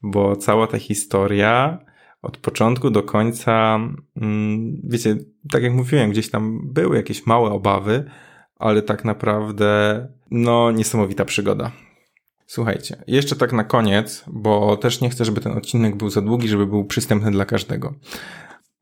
bo 0.02 0.36
cała 0.36 0.66
ta 0.66 0.78
historia 0.78 1.78
od 2.22 2.36
początku 2.36 2.90
do 2.90 3.02
końca, 3.02 3.80
mm, 4.16 4.80
wiecie, 4.84 5.16
tak 5.50 5.62
jak 5.62 5.72
mówiłem, 5.72 6.10
gdzieś 6.10 6.30
tam 6.30 6.72
były 6.72 6.96
jakieś 6.96 7.26
małe 7.26 7.50
obawy, 7.50 8.10
ale 8.60 8.82
tak 8.82 9.04
naprawdę, 9.04 10.06
no, 10.30 10.70
niesamowita 10.70 11.24
przygoda. 11.24 11.72
Słuchajcie, 12.46 13.04
jeszcze 13.06 13.36
tak 13.36 13.52
na 13.52 13.64
koniec, 13.64 14.24
bo 14.26 14.76
też 14.76 15.00
nie 15.00 15.10
chcę, 15.10 15.24
żeby 15.24 15.40
ten 15.40 15.52
odcinek 15.52 15.96
był 15.96 16.10
za 16.10 16.20
długi, 16.20 16.48
żeby 16.48 16.66
był 16.66 16.84
przystępny 16.84 17.30
dla 17.30 17.44
każdego. 17.44 17.94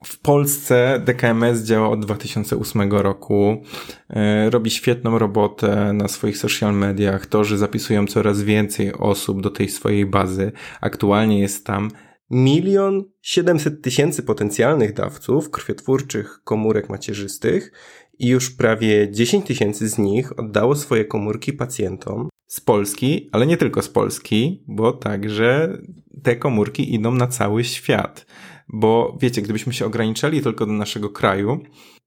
W 0.05 0.21
Polsce 0.21 1.03
DKMS 1.05 1.62
działa 1.62 1.88
od 1.88 2.05
2008 2.05 2.93
roku, 2.93 3.62
e, 4.11 4.51
robi 4.51 4.71
świetną 4.71 5.19
robotę 5.19 5.93
na 5.93 6.09
swoich 6.09 6.38
social 6.38 6.75
mediach, 6.75 7.27
to, 7.27 7.45
że 7.45 7.59
zapisują 7.59 8.07
coraz 8.07 8.43
więcej 8.43 8.93
osób 8.93 9.43
do 9.43 9.51
tej 9.51 9.69
swojej 9.69 10.07
bazy. 10.07 10.53
Aktualnie 10.81 11.41
jest 11.41 11.67
tam 11.67 11.91
milion 12.31 13.05
siedemset 13.23 13.83
tysięcy 13.83 14.23
potencjalnych 14.23 14.93
dawców 14.93 15.51
krwiotwórczych 15.51 16.41
komórek 16.45 16.88
macierzystych 16.88 17.73
i 18.19 18.29
już 18.29 18.51
prawie 18.51 19.13
10 19.13 19.47
tysięcy 19.47 19.89
z 19.89 19.99
nich 19.99 20.39
oddało 20.39 20.77
swoje 20.77 21.05
komórki 21.05 21.53
pacjentom. 21.53 22.29
Z 22.47 22.61
Polski, 22.61 23.29
ale 23.33 23.47
nie 23.47 23.57
tylko 23.57 23.83
z 23.83 23.89
Polski, 23.89 24.65
bo 24.69 24.93
także 24.93 25.79
te 26.23 26.37
komórki 26.37 26.95
idą 26.95 27.15
na 27.15 27.27
cały 27.27 27.65
świat. 27.65 28.27
Bo 28.69 29.19
wiecie, 29.21 29.43
gdybyśmy 29.43 29.73
się 29.73 29.87
ograniczali 29.87 30.43
tylko 30.43 30.67
do 30.67 30.73
naszego 30.73 31.09
kraju, 31.09 31.61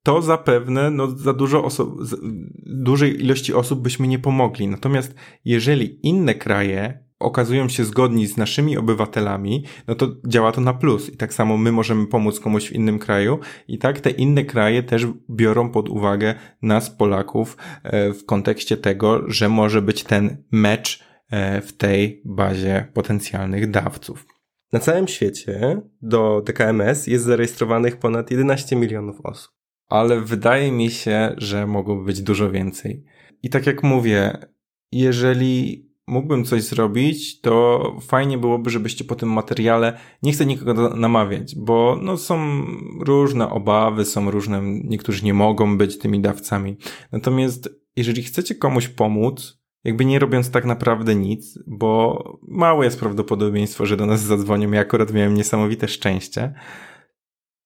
to 0.04 0.22
zapewne 0.22 0.90
no, 0.90 1.08
za 1.08 1.34
dużo 1.34 1.64
osób, 1.64 2.00
dużej 2.66 3.22
ilości 3.22 3.54
osób 3.54 3.82
byśmy 3.82 4.08
nie 4.08 4.20
pomogli. 4.20 4.68
Natomiast 4.68 5.16
jeżeli 5.46 6.08
inne 6.08 6.36
kraje 6.36 7.11
okazują 7.22 7.70
się 7.70 7.84
zgodni 7.84 8.28
z 8.28 8.38
naszymi 8.38 8.78
obywatelami, 8.78 9.66
no 9.88 9.96
to 9.96 10.08
działa 10.28 10.52
to 10.52 10.62
na 10.62 10.74
plus. 10.74 11.10
I 11.10 11.18
tak 11.18 11.34
samo 11.34 11.58
my 11.58 11.72
możemy 11.72 12.08
pomóc 12.08 12.40
komuś 12.40 12.68
w 12.68 12.72
innym 12.72 13.00
kraju 13.00 13.40
i 13.68 13.78
tak 13.78 14.00
te 14.00 14.10
inne 14.10 14.46
kraje 14.46 14.84
też 14.84 15.08
biorą 15.30 15.70
pod 15.70 15.90
uwagę 15.90 16.36
nas, 16.62 16.90
Polaków, 16.90 17.58
e, 17.84 18.14
w 18.14 18.26
kontekście 18.26 18.78
tego, 18.78 19.32
że 19.32 19.50
może 19.50 19.82
być 19.82 20.04
ten 20.04 20.44
mecz 20.52 21.04
e, 21.30 21.62
w 21.62 21.74
tej 21.74 22.22
bazie 22.26 22.88
potencjalnych 22.94 23.72
dawców. 23.72 24.26
Na 24.74 24.80
całym 24.80 25.08
świecie 25.08 25.82
do 26.02 26.42
DKMS 26.46 27.08
jest 27.08 27.26
zarejestrowanych 27.26 27.98
ponad 27.98 28.32
11 28.32 28.76
milionów 28.76 29.22
osób. 29.24 29.52
Ale 29.90 30.22
wydaje 30.22 30.72
mi 30.72 30.92
się, 30.92 31.36
że 31.38 31.68
mogłoby 31.68 32.06
być 32.06 32.22
dużo 32.22 32.52
więcej. 32.52 33.04
I 33.44 33.50
tak 33.50 33.66
jak 33.66 33.84
mówię, 33.84 34.38
jeżeli 34.92 35.91
mógłbym 36.12 36.46
coś 36.46 36.64
zrobić, 36.64 37.42
to 37.42 37.84
fajnie 38.02 38.38
byłoby, 38.38 38.70
żebyście 38.70 39.04
po 39.04 39.16
tym 39.16 39.30
materiale, 39.30 39.98
nie 40.24 40.32
chcę 40.32 40.46
nikogo 40.46 40.90
namawiać, 40.96 41.56
bo 41.56 42.00
no 42.02 42.18
są 42.18 42.66
różne 43.00 43.50
obawy, 43.50 44.06
są 44.06 44.32
różne, 44.32 44.62
niektórzy 44.64 45.26
nie 45.26 45.34
mogą 45.34 45.78
być 45.78 45.98
tymi 45.98 46.20
dawcami. 46.20 46.78
Natomiast 47.12 47.70
jeżeli 47.96 48.24
chcecie 48.24 48.56
komuś 48.56 48.88
pomóc, 48.88 49.62
jakby 49.84 50.06
nie 50.06 50.20
robiąc 50.20 50.52
tak 50.52 50.66
naprawdę 50.66 51.16
nic, 51.16 51.60
bo 51.68 52.24
małe 52.48 52.86
jest 52.86 53.00
prawdopodobieństwo, 53.00 53.86
że 53.86 53.98
do 53.98 54.06
nas 54.06 54.22
zadzwonią, 54.22 54.72
ja 54.72 54.82
akurat 54.82 55.14
miałem 55.14 55.34
niesamowite 55.34 55.88
szczęście, 55.88 56.54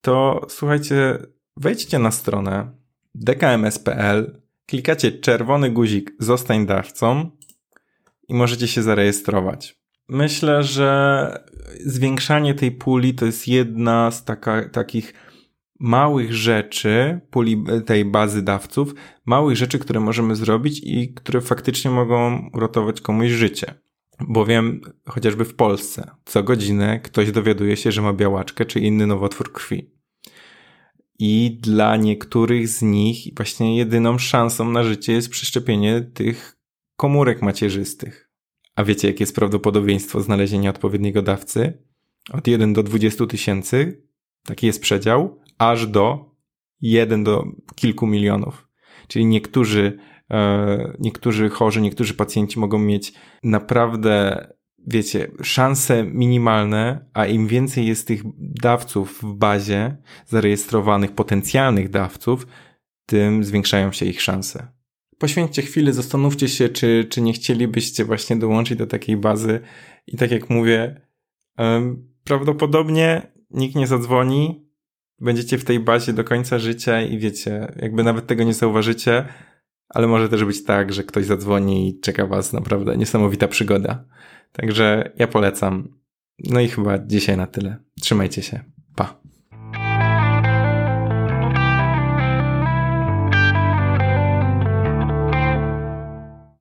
to 0.02 0.46
słuchajcie, 0.50 1.18
wejdźcie 1.58 2.00
na 2.00 2.12
stronę 2.12 2.72
dkms.pl, 3.16 4.42
klikacie 4.66 5.12
czerwony 5.12 5.72
guzik 5.72 6.12
zostań 6.20 6.66
dawcą 6.66 7.32
i 8.28 8.34
możecie 8.34 8.68
się 8.68 8.84
zarejestrować. 8.84 9.80
Myślę, 10.10 10.64
że 10.64 11.30
zwiększanie 11.86 12.54
tej 12.54 12.72
puli 12.72 13.14
to 13.14 13.26
jest 13.26 13.48
jedna 13.48 14.12
z 14.12 14.26
taka, 14.26 14.70
takich 14.70 15.14
małych 15.80 16.34
rzeczy, 16.34 17.20
puli 17.30 17.64
tej 17.86 18.06
bazy 18.06 18.42
dawców, 18.42 18.94
małych 19.26 19.58
rzeczy, 19.58 19.80
które 19.80 20.00
możemy 20.00 20.36
zrobić 20.36 20.82
i 20.84 21.14
które 21.14 21.42
faktycznie 21.42 21.92
mogą 21.92 22.50
uratować 22.54 23.02
komuś 23.02 23.30
życie. 23.30 23.74
Bowiem 24.20 24.82
chociażby 25.08 25.46
w 25.46 25.56
Polsce 25.56 26.12
co 26.26 26.44
godzinę 26.44 27.00
ktoś 27.00 27.32
dowiaduje 27.32 27.78
się, 27.78 27.92
że 27.92 28.02
ma 28.02 28.14
białaczkę 28.14 28.66
czy 28.66 28.80
inny 28.80 29.08
nowotwór 29.08 29.52
krwi. 29.52 29.92
I 31.20 31.58
dla 31.62 31.98
niektórych 31.98 32.68
z 32.68 32.82
nich 32.82 33.36
właśnie 33.36 33.78
jedyną 33.78 34.18
szansą 34.18 34.72
na 34.72 34.84
życie 34.84 35.14
jest 35.14 35.30
przeszczepienie 35.30 36.02
tych 36.02 36.55
komórek 36.96 37.42
macierzystych. 37.42 38.30
A 38.76 38.84
wiecie, 38.84 39.08
jakie 39.08 39.24
jest 39.24 39.36
prawdopodobieństwo 39.36 40.22
znalezienia 40.22 40.70
odpowiedniego 40.70 41.22
dawcy? 41.22 41.84
Od 42.32 42.48
1 42.48 42.74
do 42.74 42.84
20 42.84 43.26
tysięcy, 43.26 44.04
taki 44.46 44.68
jest 44.68 44.82
przedział, 44.82 45.40
aż 45.58 45.88
do 45.88 46.36
1 46.82 47.24
do 47.24 47.44
kilku 47.76 48.08
milionów. 48.08 48.68
Czyli 49.08 49.26
niektórzy, 49.26 49.98
e, 50.32 50.96
niektórzy 51.00 51.50
chorzy, 51.50 51.82
niektórzy 51.82 52.14
pacjenci 52.14 52.60
mogą 52.60 52.80
mieć 52.80 53.14
naprawdę, 53.44 54.48
wiecie, 54.88 55.32
szanse 55.44 56.04
minimalne, 56.04 57.10
a 57.14 57.26
im 57.26 57.48
więcej 57.48 57.88
jest 57.88 58.08
tych 58.08 58.22
dawców 58.40 59.20
w 59.24 59.34
bazie, 59.34 59.98
zarejestrowanych 60.26 61.12
potencjalnych 61.12 61.90
dawców, 61.90 62.48
tym 63.06 63.44
zwiększają 63.44 63.92
się 63.92 64.06
ich 64.06 64.22
szanse 64.22 64.75
poświęćcie 65.18 65.62
chwilę, 65.62 65.94
zastanówcie 65.94 66.48
się, 66.48 66.70
czy, 66.70 67.08
czy 67.10 67.22
nie 67.22 67.34
chcielibyście 67.34 68.06
właśnie 68.06 68.36
dołączyć 68.36 68.78
do 68.78 68.88
takiej 68.88 69.18
bazy. 69.18 69.60
I 70.08 70.18
tak 70.18 70.32
jak 70.32 70.50
mówię, 70.50 71.02
prawdopodobnie 72.24 73.32
nikt 73.52 73.76
nie 73.76 73.88
zadzwoni, 73.88 74.70
będziecie 75.20 75.58
w 75.58 75.66
tej 75.66 75.80
bazie 75.80 76.14
do 76.14 76.24
końca 76.24 76.60
życia 76.60 77.02
i 77.02 77.18
wiecie, 77.18 77.74
jakby 77.82 78.04
nawet 78.04 78.28
tego 78.28 78.44
nie 78.44 78.54
zauważycie, 78.54 79.26
ale 79.90 80.08
może 80.08 80.30
też 80.30 80.46
być 80.46 80.64
tak, 80.64 80.94
że 80.94 81.04
ktoś 81.04 81.26
zadzwoni 81.26 81.90
i 81.90 82.00
czeka 82.00 82.28
was 82.28 82.54
naprawdę 82.54 82.98
niesamowita 82.98 83.48
przygoda. 83.48 84.06
Także 84.52 85.12
ja 85.18 85.28
polecam. 85.28 86.00
No 86.40 86.60
i 86.60 86.68
chyba 86.68 87.00
dzisiaj 87.00 87.38
na 87.38 87.48
tyle. 87.48 87.78
Trzymajcie 88.02 88.42
się. 88.42 88.75